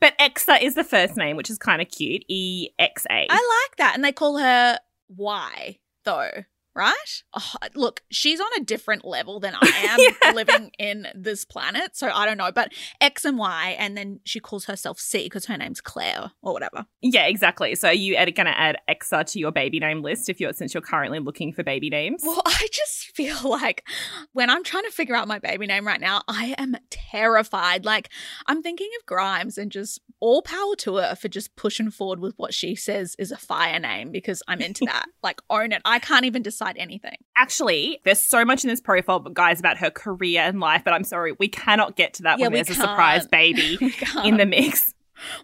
But 0.00 0.18
Exa 0.18 0.60
is 0.60 0.74
the 0.74 0.84
first 0.84 1.16
name, 1.16 1.36
which 1.36 1.48
is 1.48 1.56
kind 1.56 1.80
of 1.80 1.88
cute. 1.88 2.24
E 2.28 2.70
X 2.78 3.06
A. 3.08 3.26
I 3.30 3.66
like 3.68 3.76
that. 3.78 3.92
And 3.94 4.04
they 4.04 4.12
call 4.12 4.36
her 4.36 4.78
Y, 5.08 5.78
though, 6.04 6.44
right? 6.74 7.22
Oh, 7.34 7.52
look, 7.74 8.02
she's 8.10 8.40
on 8.40 8.48
a 8.58 8.64
different 8.64 9.04
level 9.04 9.40
than 9.40 9.54
I 9.54 9.66
am 9.90 10.00
Yeah. 10.00 10.32
living 10.32 10.70
in 10.78 11.06
this 11.14 11.44
planet. 11.44 11.96
So 11.96 12.08
I 12.10 12.24
don't 12.26 12.38
know. 12.38 12.50
But 12.52 12.72
X 13.00 13.24
and 13.24 13.38
Y, 13.38 13.76
and 13.78 13.96
then 13.96 14.20
she 14.24 14.40
calls 14.40 14.64
herself 14.66 14.98
C 14.98 15.24
because 15.24 15.46
her 15.46 15.56
name's 15.56 15.80
Claire 15.80 16.32
or 16.42 16.52
whatever. 16.52 16.86
Yeah, 17.00 17.26
exactly. 17.26 17.74
So 17.74 17.88
are 17.88 17.92
you 17.94 18.14
going 18.14 18.46
to 18.46 18.58
add 18.58 18.78
Exa 18.88 19.24
to 19.32 19.38
your 19.38 19.52
baby 19.52 19.78
name 19.80 20.02
list 20.02 20.28
if 20.28 20.40
you're 20.40 20.52
since 20.52 20.72
you're 20.74 20.80
currently 20.82 21.18
looking 21.18 21.52
for 21.52 21.62
baby 21.62 21.90
names? 21.90 22.22
Well, 22.24 22.42
I 22.46 22.68
just 22.72 23.14
feel 23.14 23.36
like 23.48 23.84
when 24.32 24.48
I'm 24.50 24.64
trying 24.64 24.84
to 24.84 24.90
figure 24.90 25.14
out 25.14 25.28
my 25.28 25.38
baby 25.38 25.66
name 25.66 25.86
right 25.86 26.00
now, 26.00 26.22
I 26.28 26.54
am 26.58 26.76
terrified. 26.90 27.84
Like, 27.84 28.08
I'm 28.46 28.62
thinking 28.62 28.88
of 29.00 29.06
Grimes 29.06 29.58
and 29.58 29.70
just 29.70 30.00
all 30.20 30.40
power 30.42 30.74
to 30.78 30.96
her 30.96 31.14
for 31.16 31.28
just 31.28 31.54
pushing 31.56 31.90
forward 31.90 32.20
with 32.20 32.34
what 32.36 32.54
she 32.54 32.74
says 32.74 33.14
is 33.18 33.32
a 33.32 33.36
fire 33.36 33.78
name 33.78 34.10
because 34.12 34.42
I'm 34.48 34.60
into 34.60 34.84
that. 34.86 35.06
like, 35.22 35.40
own 35.50 35.72
it. 35.72 35.82
I 35.84 35.98
can't 35.98 36.24
even 36.24 36.42
decide 36.42 36.61
anything. 36.78 37.16
Actually, 37.36 38.00
there's 38.04 38.20
so 38.20 38.44
much 38.44 38.64
in 38.64 38.70
this 38.70 38.80
profile, 38.80 39.18
but 39.20 39.34
guys, 39.34 39.60
about 39.60 39.78
her 39.78 39.90
career 39.90 40.40
and 40.42 40.60
life. 40.60 40.82
But 40.84 40.94
I'm 40.94 41.04
sorry, 41.04 41.32
we 41.38 41.48
cannot 41.48 41.96
get 41.96 42.14
to 42.14 42.22
that 42.24 42.38
Yeah, 42.38 42.46
when 42.46 42.52
there's 42.54 42.70
a 42.70 42.74
surprise 42.74 43.20
can't. 43.22 43.30
baby 43.30 43.76
can't. 43.92 44.26
in 44.26 44.36
the 44.36 44.46
mix. 44.46 44.94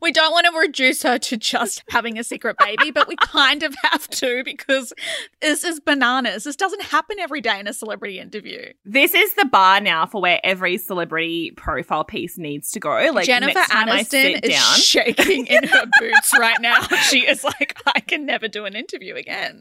We 0.00 0.12
don't 0.12 0.32
want 0.32 0.46
to 0.46 0.58
reduce 0.58 1.02
her 1.02 1.18
to 1.18 1.36
just 1.36 1.82
having 1.90 2.18
a 2.18 2.24
secret 2.24 2.56
baby, 2.58 2.90
but 2.90 3.08
we 3.08 3.16
kind 3.16 3.62
of 3.62 3.74
have 3.82 4.08
to 4.08 4.42
because 4.44 4.92
this 5.40 5.64
is 5.64 5.80
bananas. 5.80 6.44
This 6.44 6.56
doesn't 6.56 6.82
happen 6.82 7.18
every 7.18 7.40
day 7.40 7.58
in 7.60 7.66
a 7.66 7.72
celebrity 7.72 8.18
interview. 8.18 8.72
This 8.84 9.14
is 9.14 9.34
the 9.34 9.44
bar 9.44 9.80
now 9.80 10.06
for 10.06 10.20
where 10.20 10.40
every 10.44 10.78
celebrity 10.78 11.52
profile 11.56 12.04
piece 12.04 12.38
needs 12.38 12.70
to 12.72 12.80
go. 12.80 13.10
Like 13.12 13.26
Jennifer 13.26 13.54
next 13.54 13.70
time 13.70 13.88
I 13.88 14.02
Aniston 14.02 14.44
is 14.44 14.50
down, 14.50 14.74
shaking 14.80 15.46
in 15.46 15.64
her 15.64 15.84
boots 16.00 16.32
right 16.38 16.60
now. 16.60 16.80
She 17.08 17.26
is 17.26 17.44
like, 17.44 17.80
I 17.86 18.00
can 18.00 18.26
never 18.26 18.48
do 18.48 18.64
an 18.64 18.74
interview 18.74 19.14
again. 19.14 19.60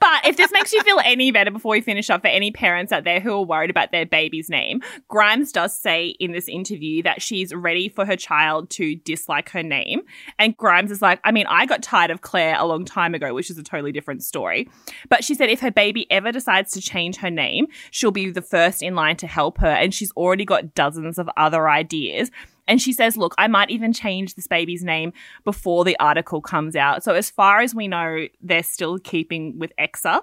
But 0.00 0.26
if 0.26 0.36
this 0.36 0.50
makes 0.52 0.72
you 0.72 0.82
feel 0.82 1.00
any 1.04 1.30
better 1.30 1.50
before 1.50 1.72
we 1.72 1.80
finish 1.80 2.10
up 2.10 2.22
for 2.22 2.28
any 2.28 2.50
parents 2.50 2.92
out 2.92 3.04
there 3.04 3.20
who 3.20 3.32
are 3.32 3.44
worried 3.44 3.70
about 3.70 3.92
their 3.92 4.06
baby's 4.06 4.48
name, 4.48 4.82
Grimes 5.08 5.52
does 5.52 5.78
say 5.78 6.08
in 6.20 6.32
this 6.32 6.48
interview 6.48 7.02
that 7.02 7.22
she's 7.22 7.54
ready 7.54 7.88
for 7.88 8.04
her 8.04 8.16
child 8.16 8.70
to 8.70 8.96
dislike 8.96 9.50
her 9.50 9.55
name. 9.62 10.02
And 10.38 10.56
Grimes 10.56 10.90
is 10.90 11.02
like, 11.02 11.20
I 11.24 11.32
mean, 11.32 11.46
I 11.48 11.66
got 11.66 11.82
tired 11.82 12.10
of 12.10 12.20
Claire 12.20 12.56
a 12.58 12.66
long 12.66 12.84
time 12.84 13.14
ago, 13.14 13.34
which 13.34 13.50
is 13.50 13.58
a 13.58 13.62
totally 13.62 13.92
different 13.92 14.22
story. 14.22 14.68
But 15.08 15.24
she 15.24 15.34
said 15.34 15.50
if 15.50 15.60
her 15.60 15.70
baby 15.70 16.10
ever 16.10 16.32
decides 16.32 16.72
to 16.72 16.80
change 16.80 17.16
her 17.16 17.30
name, 17.30 17.66
she'll 17.90 18.10
be 18.10 18.30
the 18.30 18.42
first 18.42 18.82
in 18.82 18.94
line 18.94 19.16
to 19.16 19.26
help 19.26 19.58
her. 19.58 19.68
And 19.68 19.94
she's 19.94 20.12
already 20.12 20.44
got 20.44 20.74
dozens 20.74 21.18
of 21.18 21.28
other 21.36 21.68
ideas. 21.68 22.30
And 22.68 22.82
she 22.82 22.92
says, 22.92 23.16
Look, 23.16 23.34
I 23.38 23.46
might 23.46 23.70
even 23.70 23.92
change 23.92 24.34
this 24.34 24.46
baby's 24.46 24.82
name 24.82 25.12
before 25.44 25.84
the 25.84 25.96
article 26.00 26.40
comes 26.40 26.74
out. 26.74 27.04
So, 27.04 27.14
as 27.14 27.30
far 27.30 27.60
as 27.60 27.74
we 27.74 27.88
know, 27.88 28.26
they're 28.40 28.62
still 28.62 28.98
keeping 28.98 29.58
with 29.58 29.72
Exa, 29.78 30.20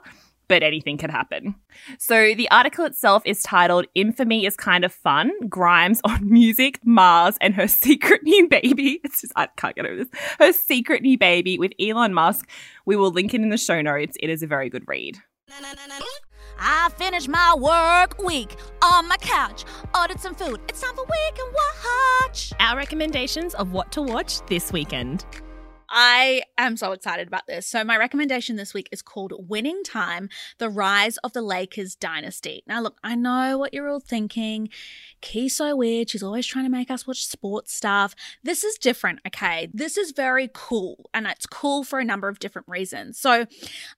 but 0.53 0.62
anything 0.62 1.00
could 1.00 1.10
happen. 1.10 1.55
So, 1.98 2.36
the 2.36 2.48
article 2.51 2.86
itself 2.86 3.24
is 3.25 3.41
titled 3.41 3.88
Infamy 3.95 4.45
is 4.45 4.55
Kind 4.55 4.86
of 4.86 4.93
Fun 4.93 5.31
Grimes 5.50 6.00
on 6.03 6.29
Music, 6.31 6.79
Mars, 6.86 7.38
and 7.41 7.55
Her 7.55 7.67
Secret 7.67 8.22
New 8.22 8.48
Baby. 8.48 9.00
It's 9.03 9.22
just, 9.22 9.33
I 9.36 9.48
can't 9.57 9.75
get 9.75 9.88
over 9.88 9.95
this. 9.95 10.10
Her 10.38 10.53
Secret 10.53 11.01
New 11.01 11.17
Baby 11.17 11.57
with 11.57 11.72
Elon 11.79 12.13
Musk. 12.13 12.48
We 12.86 12.95
will 12.95 13.10
link 13.10 13.33
it 13.33 13.41
in 13.41 13.50
the 13.50 13.57
show 13.57 13.81
notes. 13.81 14.15
It 14.19 14.29
is 14.29 14.43
a 14.43 14.48
very 14.48 14.69
good 14.69 14.83
read. 14.88 15.17
I 16.60 16.89
finished 16.98 17.29
my 17.29 17.55
work 17.55 18.22
week 18.24 18.55
on 18.83 19.07
my 19.07 19.17
couch, 19.17 19.65
ordered 20.00 20.19
some 20.19 20.36
food. 20.36 20.60
It's 20.69 20.81
time 20.81 20.93
for 20.93 21.03
Weekend 21.03 21.55
Watch. 21.55 22.53
Our 22.60 22.77
recommendations 22.77 23.55
of 23.55 23.72
what 23.72 23.91
to 23.93 24.03
watch 24.03 24.45
this 24.45 24.72
weekend. 24.72 25.25
I 25.96 26.42
am 26.58 26.76
so 26.76 26.92
excited 26.92 27.28
about 27.28 27.46
this. 27.46 27.68
So, 27.68 27.84
my 27.84 27.96
recommendation 27.98 28.56
this 28.56 28.74
week 28.74 28.90
is 28.92 29.04
called 29.04 29.32
Winning 29.48 29.84
Time 29.84 30.28
The 30.58 30.68
Rise 30.68 31.18
of 31.18 31.34
the 31.34 31.44
Lakers 31.44 31.94
Dynasty. 31.94 32.64
Now, 32.66 32.82
look, 32.82 32.98
I 33.04 33.14
know 33.14 33.60
what 33.60 33.76
you're 33.76 33.88
all 33.88 34.00
thinking. 34.00 34.70
Kee's 35.22 35.56
so 35.56 35.76
weird. 35.76 36.10
She's 36.10 36.24
always 36.24 36.48
trying 36.48 36.66
to 36.66 36.72
make 36.72 36.90
us 36.90 37.06
watch 37.06 37.24
sports 37.28 37.76
stuff. 37.76 38.16
This 38.42 38.64
is 38.64 38.80
different, 38.80 39.20
okay? 39.28 39.70
This 39.72 39.96
is 39.96 40.14
very 40.14 40.50
cool, 40.52 41.12
and 41.14 41.28
it's 41.28 41.46
cool 41.46 41.84
for 41.84 42.00
a 42.00 42.06
number 42.06 42.28
of 42.28 42.40
different 42.40 42.68
reasons. 42.68 43.20
So, 43.20 43.46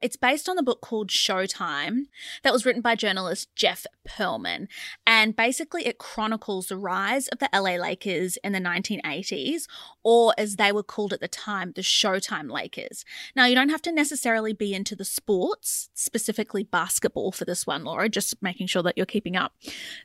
it's 0.01 0.17
based 0.17 0.49
on 0.49 0.57
the 0.57 0.63
book 0.63 0.81
called 0.81 1.07
Showtime 1.07 2.07
that 2.43 2.51
was 2.51 2.65
written 2.65 2.81
by 2.81 2.95
journalist 2.95 3.55
Jeff 3.55 3.85
Pearlman. 4.05 4.67
And 5.07 5.33
basically, 5.33 5.87
it 5.87 5.97
chronicles 5.97 6.67
the 6.67 6.75
rise 6.75 7.29
of 7.29 7.39
the 7.39 7.49
LA 7.53 7.77
Lakers 7.77 8.37
in 8.43 8.51
the 8.51 8.59
1980s, 8.59 9.67
or 10.05 10.35
as 10.37 10.57
they 10.57 10.71
were 10.71 10.83
called 10.83 11.11
at 11.11 11.19
the 11.19 11.27
time, 11.27 11.73
the 11.75 11.81
Showtime 11.81 12.49
Lakers. 12.49 13.03
Now, 13.35 13.45
you 13.45 13.55
don't 13.55 13.69
have 13.69 13.81
to 13.81 13.91
necessarily 13.91 14.53
be 14.53 14.71
into 14.71 14.95
the 14.95 15.03
sports, 15.03 15.89
specifically 15.95 16.63
basketball 16.63 17.31
for 17.31 17.43
this 17.43 17.65
one, 17.65 17.83
Laura, 17.83 18.07
just 18.07 18.35
making 18.39 18.67
sure 18.67 18.83
that 18.83 18.95
you're 18.95 19.07
keeping 19.07 19.35
up, 19.35 19.53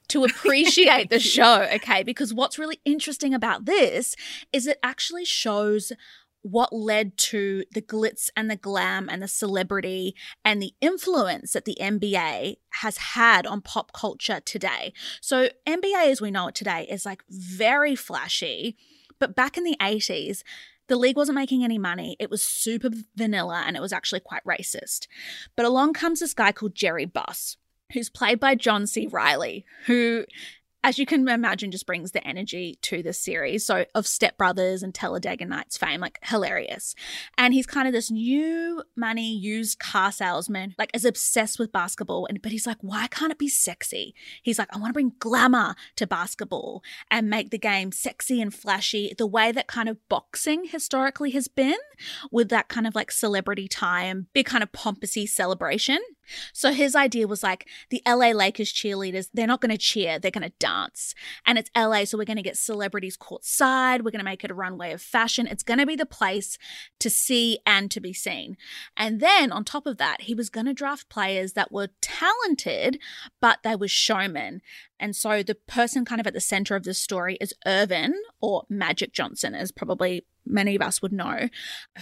to 0.09 0.25
appreciate 0.25 1.11
the 1.11 1.21
show, 1.21 1.69
okay? 1.75 2.03
Because 2.03 2.33
what's 2.33 2.59
really 2.59 2.81
interesting 2.87 3.35
about 3.35 3.67
this 3.67 4.17
is 4.55 4.67
it 4.67 4.79
actually 4.83 5.27
shows 5.27 5.93
what 6.41 6.73
led 6.73 7.19
to 7.19 7.65
the 7.73 7.83
glitz 7.83 8.31
and 8.35 8.51
the 8.51 8.57
glam 8.57 9.07
and 9.11 9.23
the 9.23 9.29
celebrity 9.29 10.15
and 10.43 10.63
the 10.63 10.73
influence 10.81 11.53
that 11.53 11.67
the 11.67 11.77
NBA 11.79 12.57
has 12.81 12.97
had 12.97 13.47
on 13.47 13.61
pop 13.61 13.93
culture 13.93 14.41
today. 14.41 14.95
So, 15.21 15.51
NBA 15.67 16.11
as 16.11 16.23
we 16.23 16.31
know 16.31 16.49
it 16.49 16.55
today 16.55 16.87
is 16.91 17.05
like 17.05 17.23
very 17.29 17.95
flashy, 17.95 18.79
but 19.21 19.37
back 19.37 19.57
in 19.57 19.65
the 19.65 19.77
80s, 19.81 20.43
the 20.89 20.97
league 20.97 21.17
wasn't 21.17 21.37
making 21.37 21.63
any 21.63 21.79
money. 21.79 22.17
It 22.19 22.31
was 22.31 22.43
super 22.43 22.91
vanilla 23.15 23.63
and 23.65 23.77
it 23.77 23.81
was 23.81 23.93
actually 23.93 24.21
quite 24.21 24.43
racist. 24.45 25.07
But 25.55 25.65
along 25.65 25.93
comes 25.93 26.19
this 26.19 26.35
guy 26.35 26.51
called 26.51 26.75
Jerry 26.75 27.05
Buss, 27.05 27.57
who's 27.93 28.11
played 28.11 28.41
by 28.41 28.57
John 28.57 28.89
C. 28.89 29.07
Reilly, 29.07 29.65
who 29.87 30.25
as 30.83 30.99
you 30.99 31.07
can 31.07 31.29
imagine, 31.29 31.71
just 31.71 31.87
brings 31.87 32.13
the 32.13 32.27
energy 32.27 32.79
to 32.83 33.03
the 33.03 33.13
series. 33.13 33.67
So, 33.67 33.85
of 33.95 34.07
Step 34.07 34.39
Brothers 34.39 34.83
and 34.83 34.95
Talladega 34.95 35.45
Nights 35.45 35.77
fame, 35.77 36.01
like 36.01 36.19
hilarious. 36.23 36.95
And 37.37 37.53
he's 37.53 37.67
kind 37.67 37.87
of 37.87 37.93
this 37.93 38.11
new 38.11 38.83
money 38.97 39.35
used 39.37 39.79
car 39.79 40.11
salesman, 40.13 40.75
like 40.79 40.91
is 40.95 41.05
obsessed 41.05 41.59
with 41.59 41.73
basketball. 41.73 42.27
And 42.27 42.41
but 42.41 42.53
he's 42.53 42.67
like, 42.67 42.79
why 42.81 43.07
can't 43.09 43.33
it 43.33 43.39
be 43.39 43.49
sexy? 43.49 44.15
He's 44.43 44.59
like, 44.59 44.69
I 44.75 44.79
want 44.79 44.91
to 44.91 44.95
bring 44.95 45.13
glamour 45.19 45.75
to 45.97 46.07
basketball 46.07 46.83
and 47.11 47.29
make 47.29 47.51
the 47.51 47.59
game 47.59 47.93
sexy 47.93 48.41
and 48.41 48.53
flashy, 48.53 49.15
the 49.17 49.27
way 49.27 49.53
that 49.53 49.67
kind 49.67 49.89
of 49.89 49.97
boxing 50.09 50.65
historically 50.65 51.31
has 51.33 51.49
been, 51.49 51.79
with 52.31 52.49
that 52.49 52.69
kind 52.69 52.87
of 52.87 52.95
like 52.95 53.11
celebrity 53.11 53.69
time, 53.69 54.29
big 54.33 54.47
kind 54.47 54.63
of 54.63 54.73
pompousy 54.73 55.29
celebration. 55.29 55.99
So 56.53 56.73
his 56.73 56.95
idea 56.95 57.27
was 57.27 57.43
like 57.43 57.69
the 57.91 58.03
LA 58.07 58.31
Lakers 58.31 58.73
cheerleaders, 58.73 59.29
they're 59.33 59.47
not 59.47 59.61
going 59.61 59.73
to 59.73 59.79
cheer, 59.79 60.19
they're 60.19 60.31
going 60.31 60.49
to 60.49 60.55
dance. 60.59 61.15
And 61.45 61.59
it's 61.59 61.71
LA, 61.77 62.05
so 62.05 62.19
we're 62.19 62.25
going 62.25 62.37
to 62.37 62.43
get 62.43 62.57
celebrities 62.57 63.17
courtside. 63.17 64.03
We're 64.03 64.11
going 64.11 64.21
to 64.21 64.25
make 64.25 64.45
it 64.45 64.51
a 64.51 64.55
runway 64.55 64.93
of 64.93 65.03
fashion. 65.03 65.47
It's 65.47 65.63
going 65.63 65.79
to 65.79 65.87
be 65.87 65.97
the 65.97 66.07
place 66.07 66.59
to 66.99 67.11
see 67.11 67.59
and 67.67 67.91
to 67.91 68.01
be 68.01 68.13
seen. 68.13 68.57
And 68.97 69.21
then 69.21 69.53
on 69.53 69.65
top 69.65 69.87
of 69.87 69.99
that, 69.99 70.23
he 70.23 70.35
was 70.35 70.51
going 70.51 70.67
to 70.67 70.75
draft 70.75 71.09
players 71.09 71.53
that 71.55 71.73
were 71.73 71.89
talented, 72.01 73.01
but 73.41 73.61
they 73.63 73.77
were 73.77 73.89
showmen. 73.89 74.63
And 74.99 75.17
so 75.17 75.43
the 75.43 75.55
person 75.55 76.05
kind 76.05 76.21
of 76.21 76.27
at 76.27 76.35
the 76.35 76.41
center 76.41 76.77
of 76.77 76.85
this 76.85 76.99
story 76.99 77.39
is 77.41 77.55
Earvin 77.67 78.15
or 78.41 78.65
Magic 78.69 79.13
Johnson, 79.13 79.55
is 79.55 79.73
probably 79.73 80.27
many 80.51 80.77
of 80.77 80.83
us 80.83 81.01
would 81.03 81.13
know, 81.13 81.49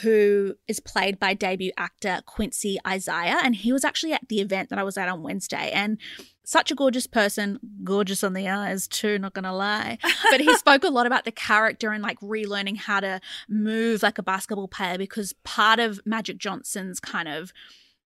who 0.02 0.54
is 0.66 0.80
played 0.80 1.18
by 1.18 1.34
debut 1.34 1.72
actor 1.76 2.20
Quincy 2.26 2.78
Isaiah. 2.86 3.38
And 3.42 3.54
he 3.54 3.72
was 3.72 3.84
actually 3.84 4.12
at 4.12 4.28
the 4.28 4.40
event 4.40 4.70
that 4.70 4.78
I 4.78 4.82
was 4.82 4.96
at 4.96 5.08
on 5.08 5.22
Wednesday. 5.22 5.70
And 5.72 5.98
such 6.44 6.70
a 6.70 6.74
gorgeous 6.74 7.06
person, 7.06 7.60
gorgeous 7.84 8.24
on 8.24 8.32
the 8.32 8.48
eyes 8.48 8.88
too, 8.88 9.18
not 9.18 9.34
gonna 9.34 9.54
lie. 9.54 9.98
But 10.30 10.40
he 10.40 10.54
spoke 10.56 10.84
a 10.84 10.88
lot 10.90 11.06
about 11.06 11.24
the 11.24 11.32
character 11.32 11.90
and 11.90 12.02
like 12.02 12.20
relearning 12.20 12.76
how 12.76 13.00
to 13.00 13.20
move 13.48 14.02
like 14.02 14.18
a 14.18 14.22
basketball 14.22 14.68
player 14.68 14.98
because 14.98 15.32
part 15.44 15.78
of 15.78 16.00
Magic 16.04 16.38
Johnson's 16.38 17.00
kind 17.00 17.28
of 17.28 17.52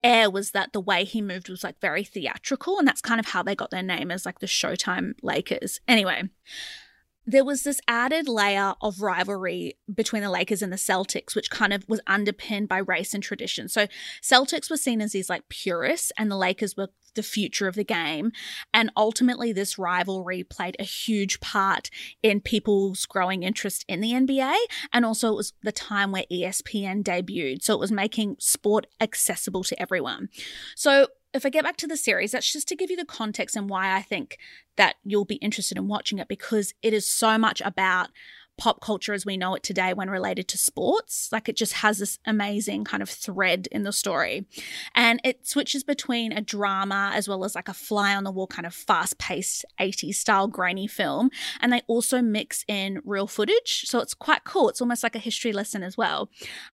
air 0.03 0.29
was 0.29 0.51
that 0.51 0.73
the 0.73 0.81
way 0.81 1.05
he 1.05 1.21
moved 1.21 1.49
was 1.49 1.63
like 1.63 1.79
very 1.79 2.03
theatrical 2.03 2.77
and 2.77 2.87
that's 2.87 3.01
kind 3.01 3.19
of 3.19 3.27
how 3.27 3.41
they 3.41 3.55
got 3.55 3.71
their 3.71 3.83
name 3.83 4.11
as 4.11 4.25
like 4.25 4.39
the 4.39 4.45
Showtime 4.45 5.13
Lakers. 5.21 5.79
Anyway, 5.87 6.23
there 7.25 7.45
was 7.45 7.63
this 7.63 7.79
added 7.87 8.27
layer 8.27 8.73
of 8.81 9.01
rivalry 9.01 9.77
between 9.93 10.23
the 10.23 10.29
Lakers 10.29 10.61
and 10.61 10.71
the 10.71 10.77
Celtics, 10.77 11.35
which 11.35 11.49
kind 11.49 11.73
of 11.73 11.85
was 11.87 12.01
underpinned 12.07 12.67
by 12.67 12.79
race 12.79 13.13
and 13.13 13.23
tradition. 13.23 13.69
So 13.69 13.87
Celtics 14.21 14.69
were 14.69 14.77
seen 14.77 15.01
as 15.01 15.13
these 15.13 15.29
like 15.29 15.47
purists, 15.49 16.11
and 16.17 16.29
the 16.29 16.37
Lakers 16.37 16.75
were 16.75 16.89
the 17.15 17.23
future 17.23 17.67
of 17.67 17.75
the 17.75 17.83
game. 17.83 18.31
And 18.73 18.91
ultimately, 18.97 19.53
this 19.53 19.77
rivalry 19.77 20.43
played 20.43 20.75
a 20.79 20.83
huge 20.83 21.39
part 21.39 21.89
in 22.21 22.41
people's 22.41 23.05
growing 23.05 23.43
interest 23.43 23.85
in 23.87 24.01
the 24.01 24.13
NBA. 24.13 24.55
And 24.91 25.05
also, 25.05 25.29
it 25.29 25.35
was 25.35 25.53
the 25.61 25.71
time 25.71 26.11
where 26.11 26.25
ESPN 26.31 27.03
debuted. 27.03 27.63
So 27.63 27.73
it 27.73 27.79
was 27.79 27.91
making 27.91 28.37
sport 28.39 28.87
accessible 28.99 29.63
to 29.65 29.81
everyone. 29.81 30.29
So 30.75 31.07
if 31.33 31.45
I 31.45 31.49
get 31.49 31.63
back 31.63 31.77
to 31.77 31.87
the 31.87 31.97
series, 31.97 32.31
that's 32.31 32.51
just 32.51 32.67
to 32.67 32.75
give 32.75 32.91
you 32.91 32.97
the 32.97 33.05
context 33.05 33.55
and 33.55 33.69
why 33.69 33.95
I 33.95 34.01
think 34.01 34.37
that 34.77 34.95
you'll 35.03 35.25
be 35.25 35.35
interested 35.35 35.77
in 35.77 35.87
watching 35.87 36.19
it 36.19 36.27
because 36.27 36.73
it 36.81 36.93
is 36.93 37.09
so 37.09 37.37
much 37.37 37.61
about 37.61 38.09
pop 38.57 38.81
culture 38.81 39.13
as 39.13 39.25
we 39.25 39.37
know 39.37 39.55
it 39.55 39.63
today 39.63 39.93
when 39.93 40.09
related 40.09 40.47
to 40.49 40.57
sports. 40.57 41.29
Like 41.31 41.49
it 41.49 41.55
just 41.55 41.73
has 41.73 41.97
this 41.97 42.19
amazing 42.25 42.83
kind 42.83 43.01
of 43.01 43.09
thread 43.09 43.67
in 43.71 43.83
the 43.83 43.91
story. 43.91 44.45
And 44.95 45.19
it 45.23 45.47
switches 45.47 45.83
between 45.83 46.31
a 46.31 46.41
drama 46.41 47.11
as 47.13 47.27
well 47.27 47.43
as 47.43 47.55
like 47.55 47.69
a 47.69 47.73
fly 47.73 48.15
on 48.15 48.23
the 48.23 48.31
wall 48.31 48.47
kind 48.47 48.65
of 48.65 48.73
fast 48.73 49.17
paced 49.17 49.65
80s 49.79 50.15
style 50.15 50.47
grainy 50.47 50.87
film. 50.87 51.29
And 51.61 51.73
they 51.73 51.81
also 51.87 52.21
mix 52.21 52.63
in 52.67 53.01
real 53.03 53.27
footage. 53.27 53.83
So 53.85 53.99
it's 53.99 54.13
quite 54.13 54.43
cool. 54.43 54.69
It's 54.69 54.81
almost 54.81 55.03
like 55.03 55.15
a 55.15 55.19
history 55.19 55.53
lesson 55.53 55.83
as 55.83 55.97
well. 55.97 56.29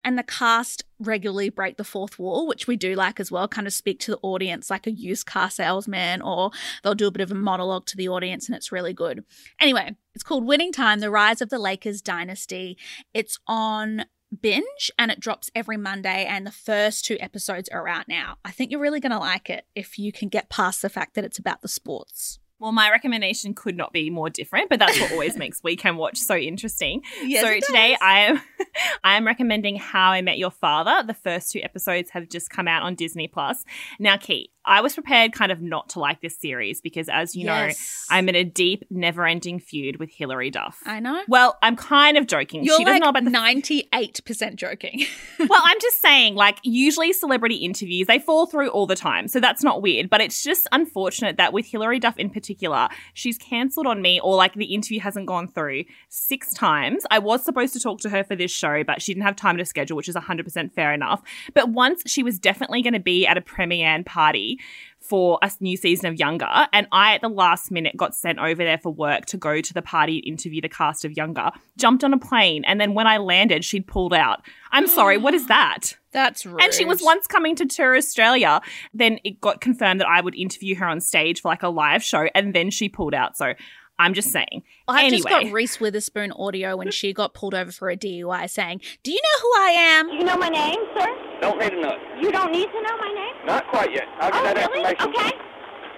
And 0.04 0.18
the 0.18 0.22
cast 0.22 0.84
regularly 1.00 1.48
break 1.48 1.76
the 1.76 1.84
fourth 1.84 2.18
wall, 2.18 2.46
which 2.46 2.66
we 2.66 2.76
do 2.76 2.94
like 2.94 3.20
as 3.20 3.30
well, 3.30 3.48
kind 3.48 3.66
of 3.66 3.72
speak 3.72 4.00
to 4.00 4.12
the 4.12 4.18
audience 4.22 4.70
like 4.70 4.86
a 4.86 4.92
used 4.92 5.26
car 5.26 5.50
salesman, 5.50 6.22
or 6.22 6.50
they'll 6.82 6.94
do 6.94 7.06
a 7.06 7.12
bit 7.12 7.22
of 7.22 7.30
a 7.30 7.36
monologue 7.36 7.86
to 7.86 7.96
the 7.96 8.08
audience, 8.08 8.48
and 8.48 8.56
it's 8.56 8.72
really 8.72 8.92
good. 8.92 9.24
Anyway, 9.60 9.96
it's 10.14 10.24
called 10.24 10.46
Winning 10.46 10.72
Time 10.72 11.00
The 11.00 11.10
Rise 11.10 11.40
of 11.40 11.48
the 11.48 11.58
Lakers 11.58 12.02
Dynasty. 12.02 12.76
It's 13.14 13.38
on 13.46 14.06
binge 14.40 14.90
and 14.98 15.10
it 15.10 15.20
drops 15.20 15.50
every 15.54 15.76
Monday, 15.76 16.26
and 16.28 16.46
the 16.46 16.52
first 16.52 17.04
two 17.04 17.16
episodes 17.20 17.68
are 17.68 17.88
out 17.88 18.08
now. 18.08 18.36
I 18.44 18.50
think 18.50 18.70
you're 18.70 18.80
really 18.80 19.00
going 19.00 19.12
to 19.12 19.18
like 19.18 19.50
it 19.50 19.66
if 19.74 19.98
you 19.98 20.12
can 20.12 20.28
get 20.28 20.50
past 20.50 20.82
the 20.82 20.88
fact 20.88 21.14
that 21.14 21.24
it's 21.24 21.38
about 21.38 21.62
the 21.62 21.68
sports. 21.68 22.38
Well, 22.60 22.72
my 22.72 22.90
recommendation 22.90 23.54
could 23.54 23.76
not 23.76 23.92
be 23.92 24.10
more 24.10 24.28
different, 24.28 24.68
but 24.68 24.80
that's 24.80 25.00
what 25.00 25.12
always 25.12 25.36
makes 25.38 25.62
weekend 25.62 25.96
watch 25.96 26.18
so 26.18 26.36
interesting. 26.36 27.02
Yes, 27.22 27.44
so 27.44 27.66
today. 27.66 27.96
I 28.02 28.20
am 28.20 28.40
I 29.04 29.16
am 29.16 29.24
recommending 29.24 29.76
How 29.76 30.10
I 30.10 30.22
Met 30.22 30.38
Your 30.38 30.50
Father. 30.50 31.04
The 31.06 31.14
first 31.14 31.52
two 31.52 31.60
episodes 31.62 32.10
have 32.10 32.28
just 32.28 32.50
come 32.50 32.66
out 32.66 32.82
on 32.82 32.96
Disney 32.96 33.28
Plus. 33.28 33.64
Now, 34.00 34.16
Kate, 34.16 34.50
I 34.68 34.80
was 34.80 34.94
prepared 34.94 35.32
kind 35.32 35.50
of 35.50 35.60
not 35.62 35.88
to 35.90 36.00
like 36.00 36.20
this 36.20 36.38
series 36.38 36.80
because 36.80 37.08
as 37.08 37.34
you 37.34 37.46
Yes. 37.46 38.06
know, 38.10 38.16
I'm 38.16 38.28
in 38.28 38.34
a 38.34 38.44
deep, 38.44 38.84
never-ending 38.90 39.60
feud 39.60 39.96
with 39.98 40.10
Hilary 40.12 40.50
Duff. 40.50 40.78
I 40.86 41.00
know. 41.00 41.22
well, 41.28 41.56
I'm 41.62 41.74
kind 41.76 42.16
of 42.16 42.26
joking. 42.26 42.62
You're 42.64 42.76
she 42.76 42.84
doesn't 42.84 43.00
like 43.00 43.02
know 43.02 43.08
about 43.08 43.24
the 43.24 43.30
98% 43.30 44.54
joking. 44.56 45.04
well, 45.48 45.62
I'm 45.64 45.80
just 45.80 46.00
saying, 46.00 46.34
like, 46.34 46.58
usually 46.62 47.12
celebrity 47.12 47.56
interviews, 47.56 48.06
they 48.06 48.18
fall 48.18 48.46
through 48.46 48.68
all 48.68 48.86
the 48.86 48.94
time. 48.96 49.28
So 49.28 49.40
that's 49.40 49.62
not 49.64 49.82
weird. 49.82 50.10
But 50.10 50.20
it's 50.20 50.42
just 50.42 50.68
unfortunate 50.72 51.36
that 51.38 51.52
with 51.52 51.66
Hilary 51.66 51.98
Duff 51.98 52.18
in 52.18 52.30
particular, 52.30 52.88
she's 53.14 53.38
cancelled 53.38 53.86
on 53.86 54.02
me 54.02 54.20
or 54.22 54.36
like 54.36 54.54
the 54.54 54.74
interview 54.74 55.00
hasn't 55.00 55.26
gone 55.26 55.48
through 55.48 55.84
six 56.08 56.52
times. 56.54 57.04
I 57.10 57.18
was 57.18 57.44
supposed 57.44 57.72
to 57.74 57.80
talk 57.80 58.00
to 58.00 58.10
her 58.10 58.22
for 58.24 58.36
this 58.36 58.50
show, 58.52 58.84
but 58.84 59.00
she 59.02 59.12
didn't 59.14 59.24
have 59.24 59.36
time 59.36 59.56
to 59.56 59.64
schedule, 59.64 59.96
which 59.96 60.08
is 60.08 60.14
100% 60.14 60.72
fair 60.74 60.92
enough. 60.92 61.22
But 61.54 61.70
once 61.70 62.02
she 62.06 62.22
was 62.22 62.38
definitely 62.38 62.82
going 62.82 62.94
to 62.94 63.00
be 63.00 63.26
at 63.26 63.36
a 63.38 63.40
premiere 63.40 63.88
party 64.04 64.57
for 65.00 65.38
a 65.42 65.50
new 65.60 65.76
season 65.76 66.06
of 66.06 66.18
Younger. 66.18 66.48
And 66.72 66.86
I, 66.92 67.14
at 67.14 67.22
the 67.22 67.28
last 67.28 67.70
minute, 67.70 67.96
got 67.96 68.14
sent 68.14 68.38
over 68.38 68.62
there 68.62 68.78
for 68.78 68.92
work 68.92 69.26
to 69.26 69.36
go 69.36 69.60
to 69.60 69.74
the 69.74 69.82
party 69.82 70.18
and 70.18 70.26
interview 70.26 70.60
the 70.60 70.68
cast 70.68 71.04
of 71.04 71.16
Younger. 71.16 71.50
Jumped 71.78 72.04
on 72.04 72.12
a 72.12 72.18
plane. 72.18 72.64
And 72.66 72.80
then 72.80 72.94
when 72.94 73.06
I 73.06 73.18
landed, 73.18 73.64
she'd 73.64 73.86
pulled 73.86 74.12
out. 74.12 74.42
I'm 74.70 74.86
sorry, 74.86 75.16
what 75.16 75.34
is 75.34 75.46
that? 75.48 75.96
That's 76.12 76.44
rude. 76.44 76.60
And 76.62 76.72
she 76.72 76.84
was 76.84 77.02
once 77.02 77.26
coming 77.26 77.54
to 77.56 77.66
tour 77.66 77.96
Australia. 77.96 78.60
Then 78.92 79.18
it 79.24 79.40
got 79.40 79.60
confirmed 79.60 80.00
that 80.00 80.08
I 80.08 80.20
would 80.20 80.34
interview 80.34 80.74
her 80.76 80.86
on 80.86 81.00
stage 81.00 81.40
for 81.40 81.48
like 81.48 81.62
a 81.62 81.68
live 81.68 82.02
show. 82.02 82.28
And 82.34 82.54
then 82.54 82.70
she 82.70 82.88
pulled 82.88 83.14
out. 83.14 83.36
So 83.36 83.54
I'm 83.98 84.14
just 84.14 84.30
saying. 84.30 84.62
I 84.86 85.04
anyway. 85.04 85.16
just 85.16 85.28
got 85.28 85.52
Reese 85.52 85.80
Witherspoon 85.80 86.32
audio 86.32 86.76
when 86.76 86.90
she 86.90 87.12
got 87.12 87.34
pulled 87.34 87.54
over 87.54 87.72
for 87.72 87.90
a 87.90 87.96
DUI 87.96 88.48
saying, 88.48 88.80
Do 89.02 89.10
you 89.10 89.20
know 89.20 89.42
who 89.42 89.48
I 89.60 89.70
am? 89.70 90.08
You 90.10 90.24
know 90.24 90.36
my 90.36 90.48
name, 90.48 90.78
sir? 90.96 91.06
Don't 91.40 91.58
need 91.58 91.70
to 91.70 91.80
know. 91.80 91.96
You 92.20 92.32
don't 92.32 92.52
need 92.52 92.66
to 92.66 92.82
know 92.82 92.96
my 92.98 93.12
name? 93.14 93.46
Not 93.46 93.66
quite 93.68 93.92
yet. 93.92 94.04
I'll 94.20 94.30
get 94.30 94.40
oh, 94.40 94.54
that 94.54 94.70
really? 94.70 94.90
information. 94.90 95.14
Okay. 95.14 95.47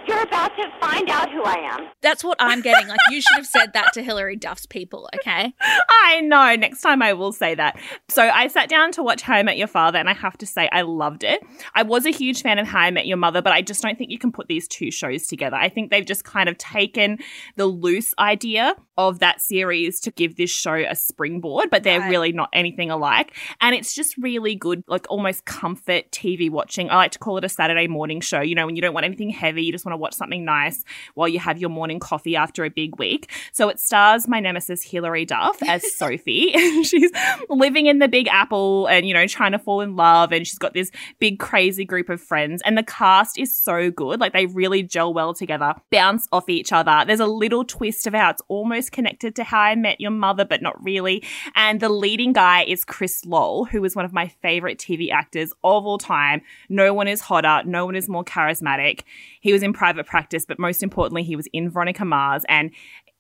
You're 0.07 0.23
about 0.23 0.57
to 0.57 0.71
find 0.81 1.09
out 1.09 1.31
who 1.31 1.43
I 1.43 1.55
am. 1.57 1.89
That's 2.03 2.25
what 2.25 2.37
I'm 2.41 2.61
getting. 2.63 2.89
Like, 2.89 2.99
you 3.11 3.21
should 3.21 3.37
have 3.37 3.47
said 3.47 3.73
that 3.75 3.93
to 3.95 4.03
Hilary 4.03 4.37
Duff's 4.37 4.67
people, 4.67 5.09
okay? 5.17 5.55
I 6.05 6.21
know. 6.23 6.57
Next 6.57 6.81
time 6.81 7.03
I 7.03 7.13
will 7.13 7.33
say 7.33 7.55
that. 7.55 7.79
So 8.09 8.23
I 8.29 8.49
sat 8.49 8.69
down 8.69 8.93
to 8.93 9.03
watch 9.03 9.23
How 9.23 9.35
I 9.35 9.43
Met 9.43 9.59
Your 9.59 9.67
Father, 9.69 9.99
and 9.99 10.09
I 10.09 10.15
have 10.15 10.37
to 10.39 10.47
say 10.47 10.69
I 10.73 10.83
loved 10.83 11.23
it. 11.25 11.43
I 11.75 11.83
was 11.83 12.07
a 12.07 12.11
huge 12.11 12.43
fan 12.43 12.59
of 12.59 12.67
How 12.67 12.81
I 12.81 12.91
Met 12.91 13.07
Your 13.07 13.19
Mother, 13.19 13.43
but 13.43 13.53
I 13.53 13.63
just 13.63 13.83
don't 13.83 13.97
think 13.99 14.11
you 14.11 14.19
can 14.19 14.33
put 14.33 14.49
these 14.49 14.67
two 14.67 14.91
shows 14.91 15.27
together. 15.27 15.57
I 15.57 15.69
think 15.69 15.91
they've 15.91 16.05
just 16.07 16.25
kind 16.25 16.49
of 16.49 16.59
taken 16.59 17.19
the 17.57 17.67
loose 17.67 18.15
idea 18.19 18.75
of 18.97 19.19
that 19.21 19.41
series 19.41 20.01
to 20.01 20.11
give 20.11 20.37
this 20.37 20.51
show 20.51 20.75
a 20.75 20.95
springboard, 20.97 21.71
but 21.71 21.83
they're 21.85 22.01
Right. 22.01 22.11
really 22.11 22.33
not 22.33 22.49
anything 22.53 22.91
alike. 22.91 23.37
And 23.61 23.75
it's 23.75 23.95
just 23.95 24.17
really 24.19 24.55
good, 24.55 24.83
like 24.89 25.07
almost 25.11 25.45
comfort 25.45 26.11
TV 26.11 26.51
watching. 26.51 26.91
I 26.91 26.97
like 26.97 27.13
to 27.13 27.19
call 27.19 27.37
it 27.39 27.45
a 27.45 27.49
Saturday 27.49 27.87
morning 27.87 28.21
show. 28.21 28.41
You 28.41 28.55
know, 28.55 28.67
when 28.67 28.77
you 28.77 28.83
don't 28.83 28.95
want 28.95 29.07
anything 29.07 29.31
heavy, 29.31 29.63
you 29.65 29.73
just 29.73 29.85
want 29.85 29.90
to 29.93 29.97
watch 29.97 30.15
something 30.15 30.45
nice 30.45 30.85
while 31.15 31.29
you 31.29 31.39
have 31.39 31.59
your 31.59 31.71
morning 31.71 31.99
coffee 31.99 32.37
after 32.37 32.65
a 32.65 32.71
big 32.71 32.99
week. 32.99 33.31
So 33.53 33.69
it 33.69 33.81
stars 33.81 34.29
my 34.29 34.41
nemesis 34.41 34.83
Hilary 34.83 35.25
Duff 35.25 35.63
as 35.63 35.83
Sophie. 35.97 36.53
she's 36.85 37.11
living 37.49 37.87
in 37.87 37.99
the 37.99 38.09
Big 38.09 38.29
Apple 38.29 38.87
and 38.87 39.07
you 39.07 39.15
know 39.15 39.27
trying 39.27 39.53
to 39.53 39.59
fall 39.59 39.81
in 39.81 39.97
love, 39.97 40.33
and 40.33 40.47
she's 40.47 40.59
got 40.59 40.75
this 40.75 40.91
big 41.19 41.39
crazy 41.39 41.85
group 41.85 42.09
of 42.09 42.21
friends. 42.21 42.63
And 42.65 42.77
the 42.77 42.83
cast 42.83 43.39
is 43.39 43.57
so 43.57 43.91
good; 43.91 44.21
like 44.21 44.33
they 44.33 44.47
really 44.47 44.83
gel 44.83 45.13
well 45.13 45.35
together, 45.35 45.75
bounce 45.91 46.27
off 46.33 46.49
each 46.49 46.73
other. 46.73 47.05
There's 47.07 47.21
a 47.21 47.27
little 47.27 47.65
twist 47.65 48.07
of 48.07 48.15
how 48.15 48.31
it's 48.31 48.43
almost 48.49 48.93
connected 48.93 49.35
to 49.37 49.45
How 49.45 49.61
I 49.61 49.75
Met 49.75 50.01
Your 50.01 50.11
Mother, 50.11 50.45
but 50.45 50.63
not 50.63 50.83
really. 50.83 51.23
And 51.55 51.81
the 51.81 51.89
leading 51.89 52.33
guy 52.33 52.65
is 52.65 52.85
Chris 52.85 53.25
Lowell, 53.25 53.65
who 53.65 53.85
is 53.85 53.97
one 53.97 54.05
of 54.05 54.13
my 54.13 54.29
favorite 54.29 54.79
TV 54.79 55.11
actors 55.11 55.53
of 55.65 55.87
all 55.87 55.99
time. 55.99 56.43
No 56.69 56.95
one 56.95 57.09
is 57.09 57.21
hotter, 57.21 57.63
no 57.67 57.87
one 57.87 57.97
is 57.97 58.09
more 58.09 58.25
charismatic. 58.25 59.03
He 59.41 59.53
was 59.53 59.63
in 59.63 59.73
private 59.81 60.05
practice, 60.05 60.45
but 60.45 60.59
most 60.59 60.83
importantly, 60.83 61.23
he 61.23 61.35
was 61.35 61.49
in 61.55 61.71
Veronica 61.71 62.05
Mars. 62.05 62.45
And 62.51 62.71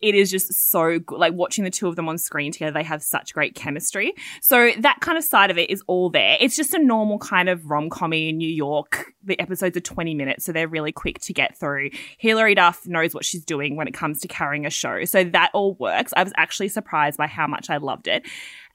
it 0.02 0.14
is 0.14 0.30
just 0.30 0.52
so 0.52 0.98
good. 0.98 1.18
Like 1.18 1.32
watching 1.32 1.64
the 1.64 1.70
two 1.70 1.88
of 1.88 1.96
them 1.96 2.06
on 2.06 2.18
screen 2.18 2.52
together, 2.52 2.72
they 2.72 2.82
have 2.82 3.02
such 3.02 3.32
great 3.32 3.54
chemistry. 3.54 4.12
So 4.42 4.70
that 4.80 4.98
kind 5.00 5.16
of 5.16 5.24
side 5.24 5.50
of 5.50 5.56
it 5.56 5.70
is 5.70 5.82
all 5.86 6.10
there. 6.10 6.36
It's 6.38 6.56
just 6.56 6.74
a 6.74 6.78
normal 6.78 7.18
kind 7.18 7.48
of 7.48 7.70
rom 7.70 7.88
com 7.88 8.12
in 8.12 8.36
New 8.36 8.48
York. 8.48 9.06
The 9.24 9.40
episodes 9.40 9.74
are 9.74 9.80
20 9.80 10.14
minutes, 10.14 10.44
so 10.44 10.52
they're 10.52 10.68
really 10.68 10.92
quick 10.92 11.18
to 11.20 11.32
get 11.32 11.56
through. 11.56 11.90
Hilary 12.18 12.54
Duff 12.54 12.86
knows 12.86 13.14
what 13.14 13.24
she's 13.24 13.42
doing 13.42 13.74
when 13.74 13.88
it 13.88 13.94
comes 13.94 14.20
to 14.20 14.28
carrying 14.28 14.66
a 14.66 14.70
show. 14.70 15.06
So 15.06 15.24
that 15.24 15.50
all 15.54 15.76
works. 15.76 16.12
I 16.14 16.22
was 16.22 16.34
actually 16.36 16.68
surprised 16.68 17.16
by 17.16 17.26
how 17.26 17.46
much 17.46 17.70
I 17.70 17.78
loved 17.78 18.06
it. 18.06 18.26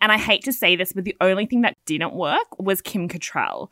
And 0.01 0.11
I 0.11 0.17
hate 0.17 0.43
to 0.45 0.53
say 0.53 0.75
this, 0.75 0.91
but 0.91 1.03
the 1.03 1.15
only 1.21 1.45
thing 1.45 1.61
that 1.61 1.77
didn't 1.85 2.15
work 2.15 2.59
was 2.59 2.81
Kim 2.81 3.07
Cattrall. 3.07 3.69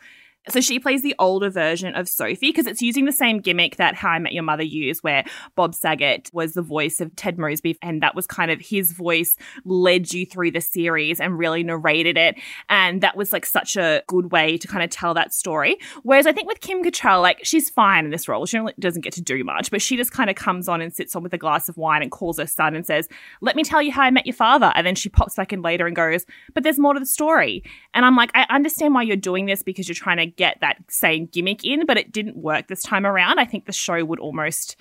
So 0.50 0.60
she 0.60 0.78
plays 0.78 1.02
the 1.02 1.16
older 1.20 1.50
version 1.50 1.96
of 1.96 2.10
Sophie 2.10 2.50
because 2.50 2.68
it's 2.68 2.82
using 2.82 3.06
the 3.06 3.14
same 3.14 3.40
gimmick 3.40 3.78
that 3.78 3.96
How 3.96 4.10
I 4.10 4.20
Met 4.20 4.34
Your 4.34 4.44
Mother 4.44 4.64
used, 4.64 5.02
where 5.02 5.24
Bob 5.56 5.74
Saget 5.74 6.30
was 6.34 6.54
the 6.54 6.62
voice 6.62 7.00
of 7.00 7.16
Ted 7.16 7.38
Mosby, 7.38 7.78
and 7.82 8.02
that 8.04 8.14
was 8.14 8.28
kind 8.28 8.52
of 8.52 8.60
his 8.60 8.92
voice 8.92 9.38
led 9.64 10.12
you 10.12 10.26
through 10.26 10.52
the 10.52 10.60
series 10.60 11.22
and 11.22 11.38
really 11.38 11.64
narrated 11.64 12.18
it. 12.18 12.36
And 12.70 13.00
that 13.02 13.16
was 13.16 13.32
like 13.32 13.46
such 13.46 13.78
a 13.78 14.04
good 14.08 14.34
way 14.34 14.58
to 14.58 14.68
kind 14.68 14.84
of 14.84 14.90
tell 14.90 15.14
that 15.14 15.34
story. 15.34 15.78
Whereas 16.04 16.28
I 16.28 16.34
think 16.34 16.50
with 16.50 16.60
Kim 16.60 16.84
Cattrall, 16.84 17.22
like 17.22 17.40
she's 17.44 17.70
fine 17.70 18.04
in 18.04 18.12
this 18.12 18.28
role. 18.28 18.46
She 18.46 18.60
doesn't 18.80 19.02
get 19.02 19.14
to 19.14 19.22
do 19.22 19.46
much, 19.46 19.72
but 19.72 19.82
she 19.82 19.96
just 19.96 20.12
kind 20.12 20.30
of 20.30 20.36
comes 20.36 20.68
on 20.68 20.82
and 20.82 20.94
sits 20.94 21.16
on 21.16 21.24
with 21.24 21.34
a 21.34 21.38
glass 21.38 21.70
of 21.70 21.78
wine 21.78 22.02
and 22.02 22.12
calls 22.12 22.38
her 22.38 22.48
son 22.48 22.76
and 22.76 22.86
says, 22.86 23.08
Let 23.40 23.56
me 23.56 23.64
tell 23.64 23.82
you 23.82 23.94
how 23.94 24.02
I 24.02 24.12
met 24.12 24.26
your 24.26 24.36
father. 24.36 24.74
And 24.76 24.86
then 24.86 24.96
she 24.96 25.08
pops 25.08 25.36
back 25.36 25.54
in 25.54 25.62
later 25.62 25.88
and 25.88 25.96
goes, 25.96 26.26
But 26.54 26.64
there's 26.64 26.80
more 26.80 26.94
to 26.94 27.00
the 27.00 27.06
story. 27.06 27.64
And 27.94 28.06
I'm 28.06 28.18
like, 28.18 28.32
I 28.36 28.46
understand 28.50 28.94
why 28.94 29.04
you're 29.04 29.16
doing 29.16 29.46
this 29.46 29.64
because 29.64 29.88
you're 29.88 29.96
trying 29.96 30.18
to 30.18 30.33
get 30.36 30.58
that 30.62 30.78
same 30.90 31.26
gimmick 31.26 31.64
in, 31.64 31.86
but 31.86 31.98
it 31.98 32.12
didn't 32.12 32.38
work 32.38 32.68
this 32.68 32.82
time 32.82 33.06
around. 33.06 33.40
I 33.40 33.46
think 33.46 33.66
the 33.66 33.72
show 33.72 34.04
would 34.04 34.20
almost 34.20 34.76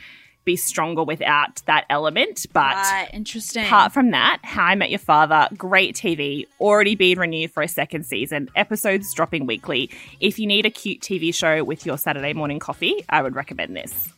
be 0.45 0.57
stronger 0.57 1.05
without 1.05 1.63
that 1.67 1.85
element. 1.89 2.47
But 2.53 2.75
Right, 2.75 3.09
interesting. 3.13 3.65
apart 3.65 3.93
from 3.93 4.11
that, 4.11 4.39
How 4.43 4.65
I 4.65 4.75
Met 4.75 4.91
Your 4.91 4.99
Father, 4.99 5.49
great 5.57 5.95
TV, 5.95 6.47
already 6.61 6.95
been 6.97 7.19
renewed 7.19 7.53
for 7.53 7.63
a 7.63 7.69
second 7.69 8.05
season, 8.05 8.49
episodes 8.57 9.13
dropping 9.15 9.47
weekly. 9.47 9.91
If 10.21 10.39
you 10.39 10.47
need 10.47 10.67
a 10.67 10.71
cute 10.71 11.01
TV 11.01 11.33
show 11.35 11.63
with 11.63 11.87
your 11.87 11.97
Saturday 11.97 12.33
morning 12.33 12.59
coffee, 12.59 13.05
I 13.09 13.23
would 13.23 13.37
recommend 13.37 13.77
this. 13.77 14.13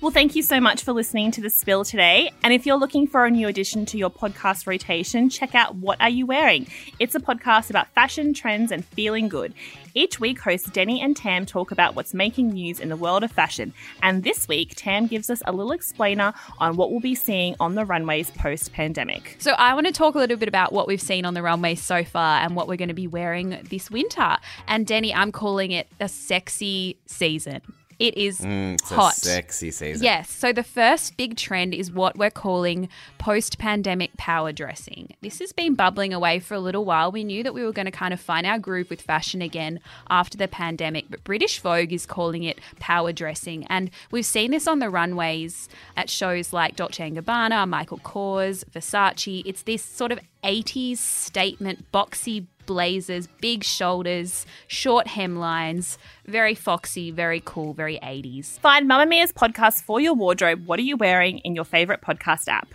Well, 0.00 0.10
thank 0.10 0.34
you 0.34 0.42
so 0.42 0.62
much 0.62 0.82
for 0.82 0.94
listening 0.94 1.30
to 1.32 1.42
The 1.42 1.50
Spill 1.50 1.84
today. 1.84 2.32
And 2.42 2.54
if 2.54 2.64
you're 2.64 2.78
looking 2.78 3.06
for 3.06 3.26
a 3.26 3.30
new 3.30 3.48
addition 3.48 3.84
to 3.84 3.98
your 3.98 4.08
podcast 4.08 4.66
rotation, 4.66 5.28
check 5.28 5.54
out 5.54 5.74
What 5.74 6.00
Are 6.00 6.08
You 6.08 6.24
Wearing? 6.24 6.68
It's 6.98 7.14
a 7.14 7.20
podcast 7.20 7.68
about 7.68 7.86
fashion, 7.88 8.32
trends, 8.32 8.72
and 8.72 8.82
feeling 8.82 9.28
good. 9.28 9.52
Each 9.92 10.18
week, 10.18 10.40
hosts 10.40 10.70
Denny 10.70 11.02
and 11.02 11.14
Tam 11.14 11.44
talk 11.44 11.70
about 11.70 11.96
what's 11.96 12.14
making 12.14 12.48
news 12.48 12.80
in 12.80 12.88
the 12.88 12.96
world 12.96 13.22
of 13.22 13.30
fashion. 13.30 13.74
And 14.02 14.24
this 14.24 14.48
week, 14.48 14.72
Tam 14.74 15.06
gives 15.06 15.28
us 15.28 15.42
a 15.44 15.52
little 15.52 15.72
explainer 15.72 16.32
on 16.56 16.76
what 16.76 16.90
we'll 16.90 17.00
be 17.00 17.14
seeing 17.14 17.54
on 17.60 17.74
the 17.74 17.84
runways 17.84 18.30
post 18.30 18.72
pandemic. 18.72 19.36
So, 19.38 19.50
I 19.52 19.74
want 19.74 19.86
to 19.86 19.92
talk 19.92 20.14
a 20.14 20.18
little 20.18 20.38
bit 20.38 20.48
about 20.48 20.72
what 20.72 20.88
we've 20.88 21.02
seen 21.02 21.26
on 21.26 21.34
the 21.34 21.42
runway 21.42 21.74
so 21.74 22.04
far 22.04 22.40
and 22.40 22.56
what 22.56 22.68
we're 22.68 22.76
going 22.76 22.88
to 22.88 22.94
be 22.94 23.06
wearing 23.06 23.60
this 23.68 23.90
winter. 23.90 24.38
And, 24.66 24.86
Denny, 24.86 25.12
I'm 25.12 25.30
calling 25.30 25.72
it 25.72 25.88
a 26.00 26.08
sexy 26.08 26.96
season. 27.04 27.60
It 28.00 28.16
is 28.16 28.40
Mm, 28.40 28.74
it's 28.74 28.88
hot. 28.90 29.12
a 29.12 29.20
sexy 29.20 29.70
season. 29.70 30.02
Yes. 30.02 30.30
So 30.30 30.52
the 30.54 30.62
first 30.64 31.16
big 31.18 31.36
trend 31.36 31.74
is 31.74 31.92
what 31.92 32.16
we're 32.16 32.30
calling 32.30 32.88
post 33.18 33.58
pandemic 33.58 34.16
power 34.16 34.52
dressing. 34.52 35.14
This 35.20 35.38
has 35.38 35.52
been 35.52 35.74
bubbling 35.74 36.14
away 36.14 36.38
for 36.40 36.54
a 36.54 36.60
little 36.60 36.86
while. 36.86 37.12
We 37.12 37.24
knew 37.24 37.42
that 37.42 37.52
we 37.52 37.62
were 37.62 37.72
going 37.72 37.84
to 37.84 37.92
kind 37.92 38.14
of 38.14 38.20
find 38.20 38.46
our 38.46 38.58
groove 38.58 38.88
with 38.88 39.02
fashion 39.02 39.42
again 39.42 39.80
after 40.08 40.38
the 40.38 40.48
pandemic, 40.48 41.04
but 41.10 41.22
British 41.24 41.60
Vogue 41.60 41.92
is 41.92 42.06
calling 42.06 42.42
it 42.42 42.58
power 42.78 43.12
dressing. 43.12 43.66
And 43.68 43.90
we've 44.10 44.24
seen 44.26 44.50
this 44.50 44.66
on 44.66 44.78
the 44.78 44.88
runways 44.88 45.68
at 45.94 46.08
shows 46.08 46.54
like 46.54 46.76
Dolce 46.76 47.10
& 47.10 47.12
Gabbana, 47.12 47.68
Michael 47.68 47.98
Kors, 47.98 48.64
Versace. 48.64 49.42
It's 49.44 49.62
this 49.64 49.82
sort 49.84 50.10
of 50.10 50.18
80s 50.42 50.96
statement, 50.96 51.92
boxy 51.92 52.46
blazers, 52.70 53.26
big 53.40 53.64
shoulders, 53.64 54.46
short 54.68 55.08
hemlines, 55.08 55.98
very 56.26 56.54
foxy, 56.54 57.10
very 57.10 57.42
cool, 57.44 57.74
very 57.74 57.98
80s. 57.98 58.60
Find 58.60 58.88
Mamamia's 58.88 59.32
podcast 59.32 59.82
for 59.82 60.00
your 60.00 60.14
wardrobe. 60.14 60.66
What 60.66 60.78
are 60.78 60.82
you 60.82 60.96
wearing 60.96 61.38
in 61.38 61.56
your 61.56 61.64
favorite 61.64 62.00
podcast 62.00 62.46
app? 62.46 62.68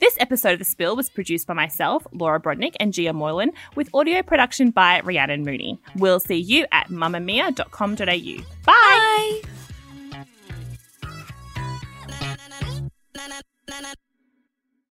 This 0.00 0.16
episode 0.18 0.54
of 0.54 0.58
The 0.60 0.64
Spill 0.64 0.96
was 0.96 1.10
produced 1.10 1.46
by 1.46 1.52
myself, 1.52 2.06
Laura 2.12 2.40
Brodnik, 2.40 2.76
and 2.80 2.94
Gia 2.94 3.12
Moylan, 3.12 3.52
with 3.74 3.90
audio 3.92 4.22
production 4.22 4.70
by 4.70 5.00
Rhiannon 5.00 5.44
Mooney. 5.44 5.78
We'll 5.96 6.20
see 6.20 6.38
you 6.38 6.64
at 6.72 6.88
mamamia.com.au. 6.88 8.44
Bye! 8.64 9.42
Bye. 13.66 13.92